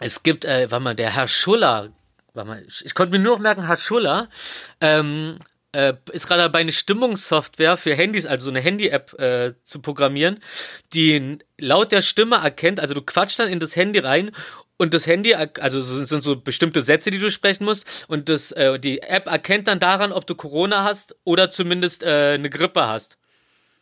[0.00, 1.90] es gibt, äh, warte mal, der Herr Schuller,
[2.32, 4.28] warte mal, ich, konnte mir nur noch merken, Herr Schuller,
[4.80, 5.38] ähm,
[5.72, 10.40] äh, ist gerade dabei, eine Stimmungssoftware für Handys, also so eine Handy-App äh, zu programmieren,
[10.92, 14.30] die laut der Stimme erkennt, also du quatschst dann in das Handy rein
[14.76, 18.78] und das Handy, also sind so bestimmte Sätze, die du sprechen musst und das, äh,
[18.78, 23.16] die App erkennt dann daran, ob du Corona hast oder zumindest äh, eine Grippe hast.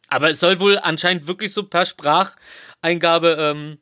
[0.09, 3.79] Aber es soll wohl anscheinend wirklich so per Spracheingabe ähm,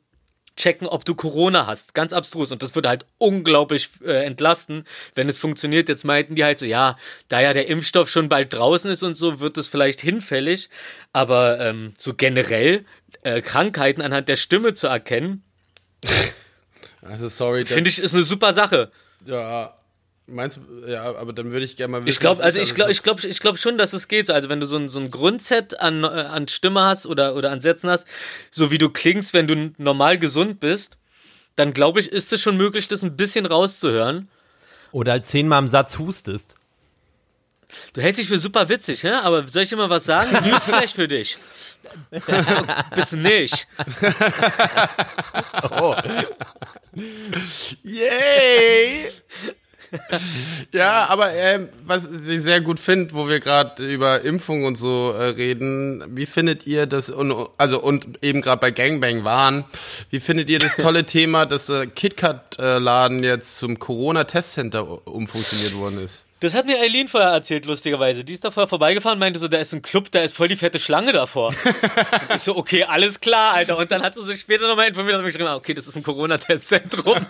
[0.61, 1.93] checken, ob du Corona hast.
[1.93, 2.51] Ganz abstrus.
[2.51, 4.85] Und das würde halt unglaublich äh, entlasten,
[5.15, 5.89] wenn es funktioniert.
[5.89, 6.97] Jetzt meinten die halt so, ja,
[7.29, 10.69] da ja der Impfstoff schon bald draußen ist und so, wird es vielleicht hinfällig.
[11.13, 12.85] Aber ähm, so generell
[13.23, 15.43] äh, Krankheiten anhand der Stimme zu erkennen,
[17.01, 18.91] Also sorry, finde ich, ist eine super Sache.
[19.25, 19.73] ja,
[20.31, 22.09] meinst du, ja, aber dann würde ich gerne mal wissen.
[22.09, 24.27] Ich glaube, also ich glaube, ich glaube, ich glaube schon, dass es geht.
[24.27, 27.35] So, also wenn du so ein, so ein Grundset an, äh, an Stimme hast oder,
[27.35, 28.05] oder an Sätzen hast,
[28.49, 30.97] so wie du klingst, wenn du normal gesund bist,
[31.55, 34.29] dann glaube ich, ist es schon möglich, das ein bisschen rauszuhören.
[34.91, 36.55] Oder halt zehnmal im Satz hustest.
[37.93, 39.11] Du hältst dich für super witzig, hä?
[39.11, 40.31] aber soll ich dir mal was sagen?
[40.49, 41.37] Newsflash für dich.
[42.95, 43.67] Bist du nicht.
[47.83, 49.11] Yay!
[50.73, 55.11] Ja, aber ähm, was ich sehr gut finde, wo wir gerade über Impfung und so
[55.11, 59.65] äh, reden, wie findet ihr das und also und eben gerade bei Gangbang waren,
[60.09, 61.87] wie findet ihr das tolle Thema, dass der
[62.59, 66.25] äh, Laden jetzt zum Corona Testcenter umfunktioniert worden ist?
[66.41, 68.23] Das hat mir Eileen vorher erzählt, lustigerweise.
[68.23, 70.55] Die ist da vorher vorbeigefahren, meinte so, da ist ein Club, da ist voll die
[70.55, 71.49] fette Schlange davor.
[72.29, 73.77] Und ich so, okay, alles klar, Alter.
[73.77, 75.95] Und dann hat sie sich später nochmal informiert und mich geschrieben, ah, okay, das ist
[75.95, 77.27] ein Corona-Testzentrum.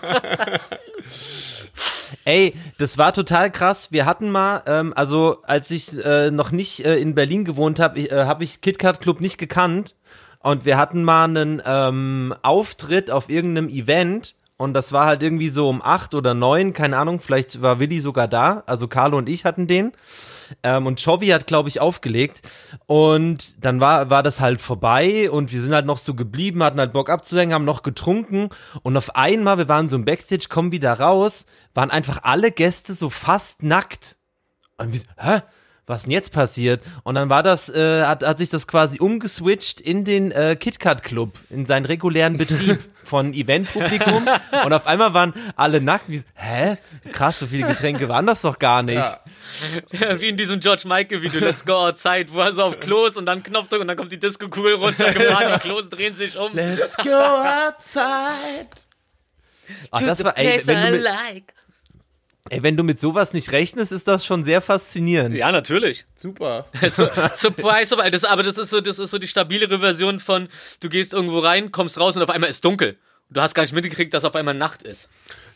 [2.24, 3.90] Ey, das war total krass.
[3.90, 8.00] Wir hatten mal, ähm, also als ich äh, noch nicht äh, in Berlin gewohnt habe,
[8.00, 9.94] äh, habe ich KitKat Club nicht gekannt.
[10.40, 14.34] Und wir hatten mal einen ähm, Auftritt auf irgendeinem Event.
[14.56, 18.00] Und das war halt irgendwie so um acht oder neun, keine Ahnung, vielleicht war Willi
[18.00, 18.62] sogar da.
[18.66, 19.92] Also Carlo und ich hatten den.
[20.62, 22.42] Ähm, und Chovy hat, glaube ich, aufgelegt.
[22.86, 26.80] Und dann war, war das halt vorbei und wir sind halt noch so geblieben, hatten
[26.80, 28.48] halt Bock abzuhängen, haben noch getrunken.
[28.82, 32.94] Und auf einmal, wir waren so im Backstage, kommen wieder raus, waren einfach alle Gäste
[32.94, 34.16] so fast nackt.
[34.76, 35.40] Und wir, hä?
[35.92, 36.82] Was denn jetzt passiert?
[37.02, 41.02] Und dann war das, äh, hat, hat sich das quasi umgeswitcht in den äh, KitKat
[41.02, 44.26] Club, in seinen regulären Betrieb von Eventpublikum.
[44.64, 46.08] Und auf einmal waren alle nackt.
[46.08, 46.78] Wie, hä?
[47.12, 49.04] Krass, so viele Getränke waren das doch gar nicht.
[49.92, 53.26] Ja, Wie in diesem George Michael-Video, Let's Go Outside, wo er so auf Klos und
[53.26, 56.54] dann Knopfdruck und dann kommt die Disco-Kugel runter, gefahren, die Klos drehen sich um.
[56.54, 58.70] Let's go outside.
[59.90, 61.54] Ach, das war, ey, wenn du mit, like.
[62.50, 65.34] Ey, wenn du mit sowas nicht rechnest, ist das schon sehr faszinierend.
[65.36, 66.04] Ja, natürlich.
[66.16, 66.66] Super.
[66.90, 70.48] So, surprise, aber das, aber das ist so, das ist so die stabilere Version von,
[70.80, 72.96] du gehst irgendwo rein, kommst raus und auf einmal ist dunkel.
[73.30, 75.08] Du hast gar nicht mitgekriegt, dass auf einmal Nacht ist.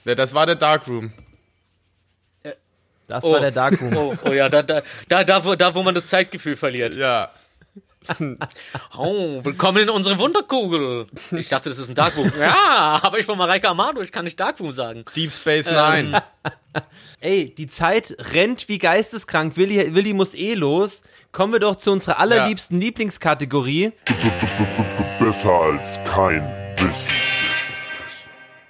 [0.04, 1.12] Ja, das war der Darkroom.
[3.08, 3.32] Das Oh.
[3.32, 3.96] war der Darkroom.
[3.96, 6.94] Oh, oh ja, da, da, da, da, wo, da, wo man das Zeitgefühl verliert.
[6.96, 7.30] Ja.
[8.96, 11.06] Oh, willkommen in unsere Wunderkugel.
[11.32, 12.30] Ich dachte, das ist ein Darkroom.
[12.38, 15.04] Ja, aber ich bin Mareike Amado, ich kann nicht Darkroom sagen.
[15.14, 16.22] Deep Space Nine.
[17.20, 19.56] Ey, die Zeit rennt wie geisteskrank.
[19.56, 21.02] Willi, Willi muss eh los.
[21.32, 23.92] Kommen wir doch zu unserer allerliebsten Lieblingskategorie.
[25.18, 26.42] Besser als kein
[26.78, 27.12] Wissen.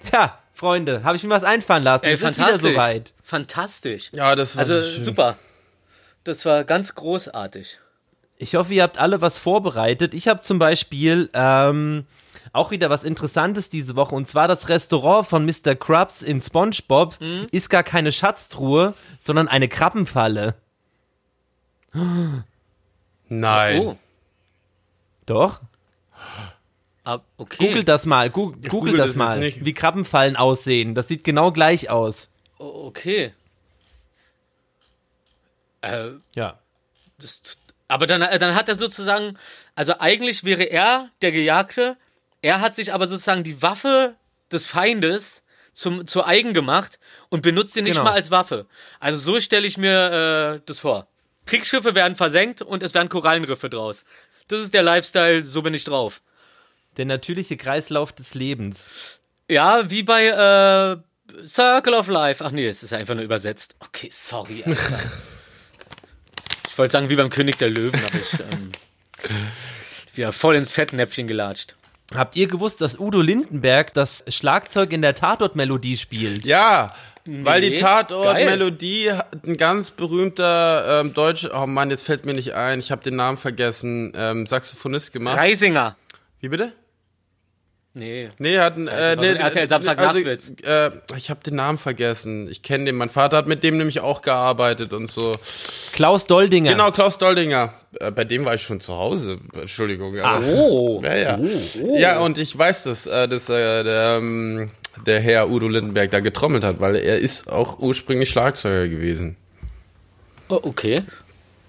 [0.03, 2.07] Tja, Freunde, habe ich mir was einfallen lassen.
[2.07, 3.13] Ey, es ist wieder soweit.
[3.23, 4.11] Fantastisch.
[4.13, 5.37] Ja, das war Also super.
[6.25, 7.79] Das war ganz großartig.
[8.39, 10.13] Ich hoffe, ihr habt alle was vorbereitet.
[10.15, 12.05] Ich habe zum Beispiel ähm,
[12.53, 14.15] auch wieder was Interessantes diese Woche.
[14.15, 15.75] Und zwar das Restaurant von Mr.
[15.75, 17.17] Krabs in SpongeBob
[17.51, 20.55] ist gar keine Schatztruhe, sondern eine Krabbenfalle.
[23.29, 23.81] Nein.
[23.81, 23.97] Oh.
[25.25, 25.61] Doch?
[27.05, 27.67] Ah, okay.
[27.69, 28.31] Googelt das mal.
[28.31, 29.65] Gu Google google das das mal, nicht.
[29.65, 30.95] wie Krabbenfallen aussehen.
[30.95, 32.29] Das sieht genau gleich aus.
[32.59, 33.33] Oh, okay.
[35.83, 36.59] Äh, Ja.
[37.19, 37.53] das, t-
[37.89, 39.39] aber dann, äh, dann hat er sozusagen,
[39.75, 41.97] also eigentlich wäre er der Gejagte,
[42.43, 44.15] er hat sich aber sozusagen die Waffe
[44.53, 48.05] des Feindes zum, zu eigen gemacht und benutzt sie nicht Genau.
[48.05, 48.67] mal als Waffe.
[49.01, 51.07] Also so stelle ich mir äh, das vor.
[51.47, 54.03] Kriegsschiffe werden versenkt und es werden Korallenriffe draus.
[54.49, 56.23] Das ist der Lifestyle, so bin ich drauf.
[56.97, 58.83] Der natürliche Kreislauf des Lebens.
[59.51, 62.45] Ja, wie bei äh, Circle of Life.
[62.45, 63.75] Ach nee, es ist einfach nur übersetzt.
[63.81, 64.65] Okay, sorry.
[66.77, 68.71] Ich wollte sagen, wie beim König der Löwen, aber ich ähm,
[70.15, 71.75] wieder voll ins Fettnäpfchen gelatscht.
[72.15, 76.45] Habt ihr gewusst, dass Udo Lindenberg das Schlagzeug in der Tatort-Melodie spielt?
[76.45, 76.93] Ja,
[77.25, 82.35] weil die Nee, Tatort-Melodie hat ein ganz berühmter ähm, Deutsch, oh Mann, jetzt fällt mir
[82.35, 85.39] nicht ein, ich habe den Namen vergessen, ähm, Saxophonist gemacht.
[85.39, 85.97] Reisinger.
[86.43, 86.75] Wie bitte?
[87.99, 88.29] Nee.
[88.39, 90.53] Nee, hat ein, äh, nee, RTL Samstagnachtwitz.
[90.65, 92.47] äh, ich habe den Namen vergessen.
[92.51, 92.95] Ich kenne den.
[92.97, 95.35] Mein Vater hat mit dem nämlich auch gearbeitet und so.
[95.95, 96.73] Klaus Doldinger.
[96.73, 97.73] Genau, Klaus Doldinger.
[97.99, 99.39] Äh, bei dem war ich schon zu Hause.
[99.55, 100.15] Entschuldigung.
[100.21, 101.01] Aber, Oh.
[101.03, 101.39] Ja, ja.
[101.97, 104.71] Ja, und ich weiß, dass, äh, dass äh, der, ähm,
[105.07, 109.39] der Herr Udo Lindenberg da getrommelt hat, weil er ist auch ursprünglich Schlagzeuger gewesen.
[110.51, 110.61] oh.
[110.63, 111.01] Okay.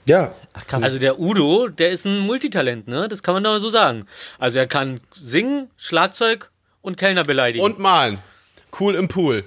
[0.05, 0.34] Ja.
[0.58, 0.84] Ach, krass.
[0.84, 3.08] Also der Udo, der ist ein Multitalent, ne?
[3.08, 4.08] Das kann man doch so sagen.
[4.39, 6.51] Also er kann singen, Schlagzeug
[6.82, 7.64] und Kellner beleidigen.
[7.64, 8.20] Und malen.
[8.80, 9.43] Cool im Pool.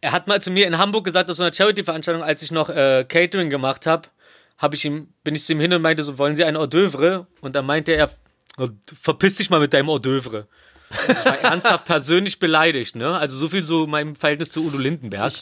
[0.00, 2.68] Er hat mal zu mir in Hamburg gesagt, auf so einer Charity-Veranstaltung, als ich noch
[2.68, 4.08] äh, Catering gemacht habe,
[4.58, 6.68] hab ich ihm, bin ich zu ihm hin und meinte so, wollen Sie ein Hors
[6.68, 7.26] d'oeuvre?
[7.40, 8.10] Und dann meinte er,
[8.58, 8.68] "Oh,
[9.00, 10.44] verpiss dich mal mit deinem Hors d'oeuvre.
[10.90, 13.16] Ich war ernsthaft persönlich beleidigt, ne?
[13.16, 15.32] Also so viel so meinem Verhältnis zu Udo Lindenberg.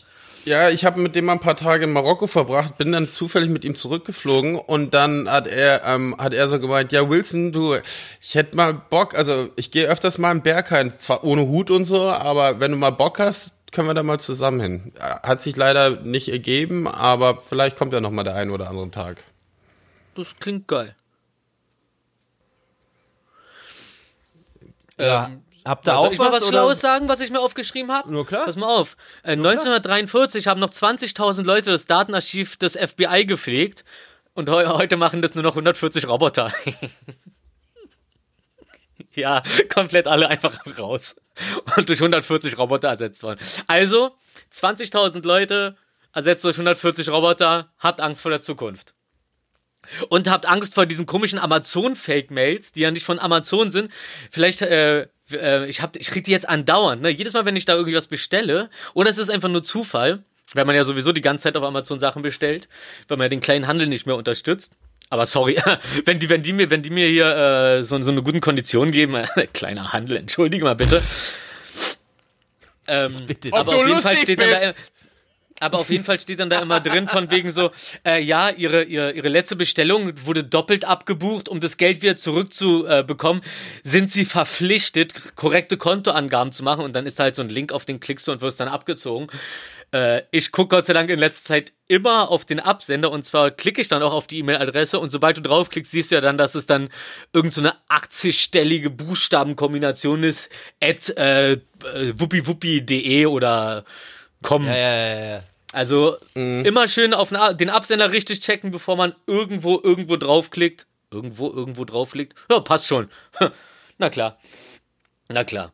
[0.45, 3.49] Ja, ich habe mit dem mal ein paar Tage in Marokko verbracht, bin dann zufällig
[3.49, 7.77] mit ihm zurückgeflogen und dann hat er ähm, hat er so gemeint, ja Wilson, du,
[8.21, 11.85] ich hätte mal Bock, also ich gehe öfters mal im Berghain, zwar ohne Hut und
[11.85, 14.93] so, aber wenn du mal Bock hast, können wir da mal zusammen hin.
[15.01, 18.91] Hat sich leider nicht ergeben, aber vielleicht kommt ja noch mal der ein oder andere
[18.91, 19.23] Tag.
[20.15, 20.95] Das klingt geil.
[24.99, 25.27] Ja.
[25.27, 26.35] Ähm, Habt ihr Soll auch ich mal was?
[26.35, 26.51] was oder?
[26.51, 28.11] Schlaues sagen, was ich mir aufgeschrieben habe?
[28.11, 28.47] Nur klar.
[28.47, 28.97] Pass mal auf.
[29.23, 33.85] Äh, 1943 haben noch 20.000 Leute das Datenarchiv des FBI gepflegt
[34.35, 36.53] und heu heute machen das nur noch 140 Roboter.
[39.15, 39.43] ja,
[39.73, 41.17] komplett alle einfach raus
[41.77, 43.41] und durch 140 Roboter ersetzt worden.
[43.67, 44.17] Also
[44.53, 45.77] 20.000 Leute
[46.13, 48.95] ersetzt durch 140 Roboter, habt Angst vor der Zukunft.
[50.09, 53.91] Und habt Angst vor diesen komischen Amazon-Fake-Mails, die ja nicht von Amazon sind.
[54.31, 57.09] Vielleicht, äh, äh, ich, hab, ich krieg die jetzt andauernd, ne?
[57.09, 60.23] Jedes Mal, wenn ich da irgendwie was bestelle, oder es ist einfach nur Zufall,
[60.55, 62.69] weil man ja sowieso die ganze Zeit auf Amazon Sachen bestellt,
[63.09, 64.73] weil man ja den kleinen Handel nicht mehr unterstützt.
[65.11, 65.59] Aber sorry,
[66.05, 68.91] wenn die, wenn die mir, wenn die mir hier äh, so, so eine guten Kondition
[68.91, 69.17] geben,
[69.53, 71.03] kleiner Handel, entschuldige mal bitte.
[72.89, 74.92] Ähm, bitte aber auf jeden Fall steht dann da, bist.
[75.63, 77.71] Aber auf jeden Fall steht dann da immer drin von wegen so,
[78.05, 83.43] äh, ja, ihre, ihre, ihre letzte Bestellung wurde doppelt abgebucht, um das Geld wieder zurückzubekommen,
[83.83, 87.85] sind sie verpflichtet, korrekte Kontoangaben zu machen und dann ist halt so ein Link, auf
[87.85, 89.29] den klickst du und wirst dann abgezogen.
[89.93, 93.51] Äh, ich gucke Gott sei Dank in letzter Zeit immer auf den Absender und zwar
[93.51, 96.39] klicke ich dann auch auf die E-Mail-Adresse und sobald du draufklickst, siehst du ja dann,
[96.39, 96.89] dass es dann
[97.33, 100.49] irgend so eine 80-stellige Buchstabenkombination ist,
[100.83, 101.59] at äh,
[102.17, 103.85] wuppiwuppi.de oder
[104.43, 104.65] com.
[104.67, 105.41] Ja, ja, ja, ja.
[105.73, 110.87] Also immer schön auf den Absender richtig checken, bevor man irgendwo irgendwo draufklickt.
[111.11, 112.35] Irgendwo irgendwo draufklickt.
[112.51, 113.09] Ja, passt schon.
[113.99, 114.39] Na klar.
[115.29, 115.73] Na klar.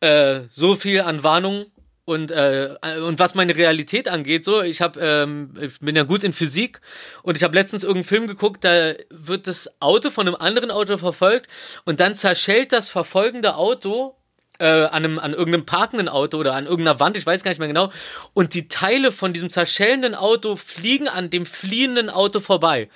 [0.00, 1.66] Äh, so viel an Warnung
[2.04, 2.76] und äh,
[3.06, 6.80] und was meine Realität angeht, so ich habe ähm, ich bin ja gut in Physik
[7.22, 10.96] und ich habe letztens irgendeinen Film geguckt, da wird das Auto von einem anderen Auto
[10.96, 11.48] verfolgt
[11.84, 14.16] und dann zerschellt das verfolgende Auto
[14.60, 17.58] äh, an, einem, an irgendeinem parkenden Auto oder an irgendeiner Wand, ich weiß gar nicht
[17.58, 17.90] mehr genau.
[18.34, 22.88] Und die Teile von diesem zerschellenden Auto fliegen an dem fliehenden Auto vorbei.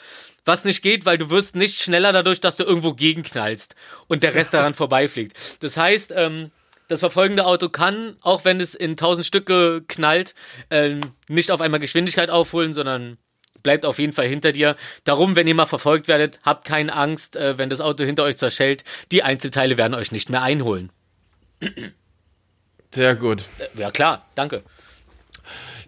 [0.45, 3.75] Was nicht geht, weil du wirst nicht schneller dadurch, dass du irgendwo gegenknallst
[4.09, 5.37] und der Rest daran vorbeifliegt.
[5.61, 6.51] Das heißt, ähm,
[6.89, 10.35] das verfolgende Auto kann, auch wenn es in tausend Stücke knallt,
[10.71, 13.17] ähm, nicht auf einmal Geschwindigkeit aufholen, sondern
[13.63, 14.77] bleibt auf jeden Fall hinter dir.
[15.05, 18.37] Darum, wenn ihr mal verfolgt werdet, habt keine Angst, äh, wenn das Auto hinter euch
[18.37, 18.85] zerschellt.
[19.11, 20.91] Die Einzelteile werden euch nicht mehr einholen.
[22.91, 23.45] Sehr gut.
[23.59, 24.63] Äh, Ja, klar, danke.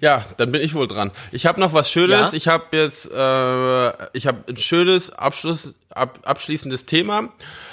[0.00, 1.10] Ja, dann bin ich wohl dran.
[1.32, 2.32] Ich habe noch was Schönes.
[2.32, 2.36] Ja?
[2.36, 7.32] Ich habe jetzt, äh, ich habe ein schönes Abschluss, ab, abschließendes Thema.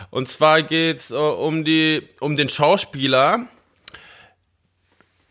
[0.10, 3.48] Und zwar geht's äh, um die, um den Schauspieler.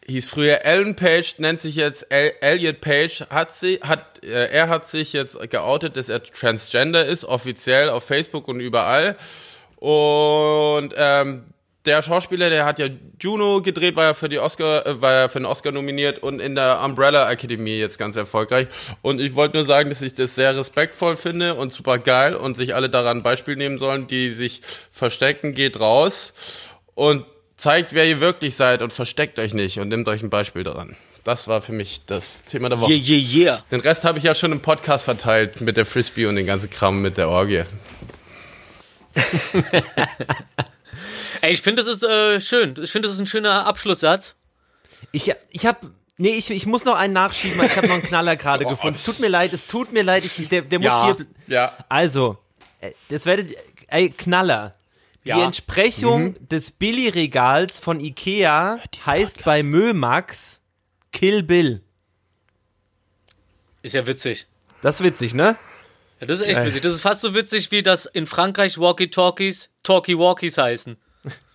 [0.07, 3.23] Hieß früher Ellen Page, nennt sich jetzt El Elliot Page.
[3.31, 8.05] Hat sie, hat, äh, er hat sich jetzt geoutet, dass er Transgender ist, offiziell auf
[8.05, 9.17] Facebook und überall.
[9.77, 11.45] Und ähm,
[11.85, 12.87] der Schauspieler, der hat ja
[13.21, 16.41] Juno gedreht, war ja für die Oscar, äh, war ja für den Oscar nominiert und
[16.41, 18.69] in der Umbrella Akademie jetzt ganz erfolgreich.
[19.03, 22.57] Und ich wollte nur sagen, dass ich das sehr respektvoll finde und super geil und
[22.57, 24.61] sich alle daran ein Beispiel nehmen sollen, die sich
[24.91, 26.33] verstecken, geht raus
[26.95, 27.25] und
[27.57, 30.97] zeigt, wer ihr wirklich seid und versteckt euch nicht und nehmt euch ein Beispiel daran.
[31.25, 32.93] Das war für mich das Thema der Woche.
[32.93, 33.65] Yeah, yeah, yeah.
[33.71, 36.71] Den Rest habe ich ja schon im Podcast verteilt mit der Frisbee und den ganzen
[36.71, 37.63] Kram mit der Orgie.
[41.43, 42.75] Ey, ich finde, das ist äh, schön.
[42.83, 44.35] Ich finde, das ist ein schöner Abschlusssatz.
[45.11, 48.05] Ich, ich habe Nee, ich, ich muss noch einen nachschieben, weil ich habe noch einen
[48.05, 48.95] Knaller gerade gefunden.
[48.97, 51.05] Es tut mir leid, es tut mir leid, ich, der, der muss Ja.
[51.17, 51.27] hier.
[51.49, 51.77] Ja.
[51.89, 52.39] Also,
[52.81, 53.57] äh, das werdet
[53.89, 54.73] ey, Knaller.
[55.25, 55.45] Die Ja.
[55.45, 60.61] Entsprechung des Billy-Regals von Ikea heißt bei Mömax
[61.13, 61.81] Kill Bill.
[63.83, 64.47] Ist ja witzig.
[64.81, 65.57] Das ist witzig, ne?
[66.21, 66.83] Ja, das ist echt witzig.
[66.83, 70.97] Das ist fast so witzig, wie das in Frankreich Walkie-Talkies Talkie-Walkies heißen.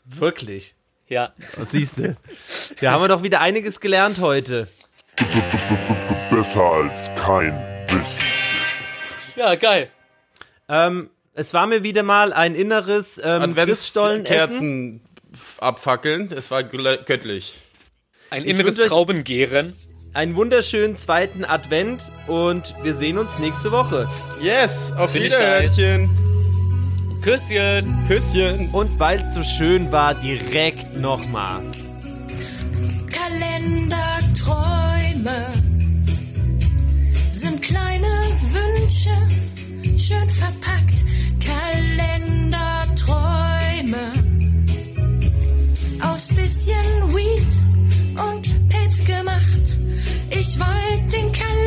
[0.08, 0.76] Wirklich.
[1.08, 1.34] Ja.
[1.66, 2.16] Siehst du.
[2.82, 4.68] Da haben wir doch wieder einiges gelernt heute.
[6.30, 7.54] Besser als kein
[7.90, 8.24] Wissen.
[9.36, 9.90] Ja, geil.
[10.70, 15.02] Ähm, es war mir wieder mal ein inneres ähm, Christstollen-Essen.
[15.60, 16.32] Abfackeln.
[16.32, 17.56] Es war göttlich.
[18.30, 19.76] Ein Ich inneres Traubengären.
[20.14, 24.10] Einen wunderschönen zweiten Advent und wir sehen uns nächste Woche.
[24.42, 25.14] Yes, auf.
[25.14, 26.27] Wiederhörnchen.
[27.22, 28.06] Küsschen.
[28.08, 28.70] Küsschen.
[28.72, 31.62] Und weil es so schön war, direkt nochmal.
[33.12, 35.50] Kalenderträume
[37.32, 39.16] sind kleine Wünsche,
[39.98, 41.04] schön verpackt.
[41.46, 44.14] Kalenderträume
[46.02, 47.54] aus bisschen Weed
[48.16, 49.78] und Papes gemacht.
[50.30, 51.58] Ich wollte den Kalender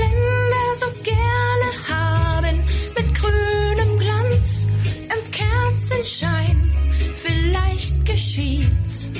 [5.90, 6.72] Kerzenschein,
[7.18, 9.10] vielleicht geschieht's,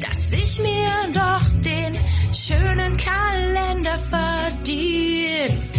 [0.00, 1.94] dass ich mir doch den
[2.34, 5.75] schönen Kalender verdient.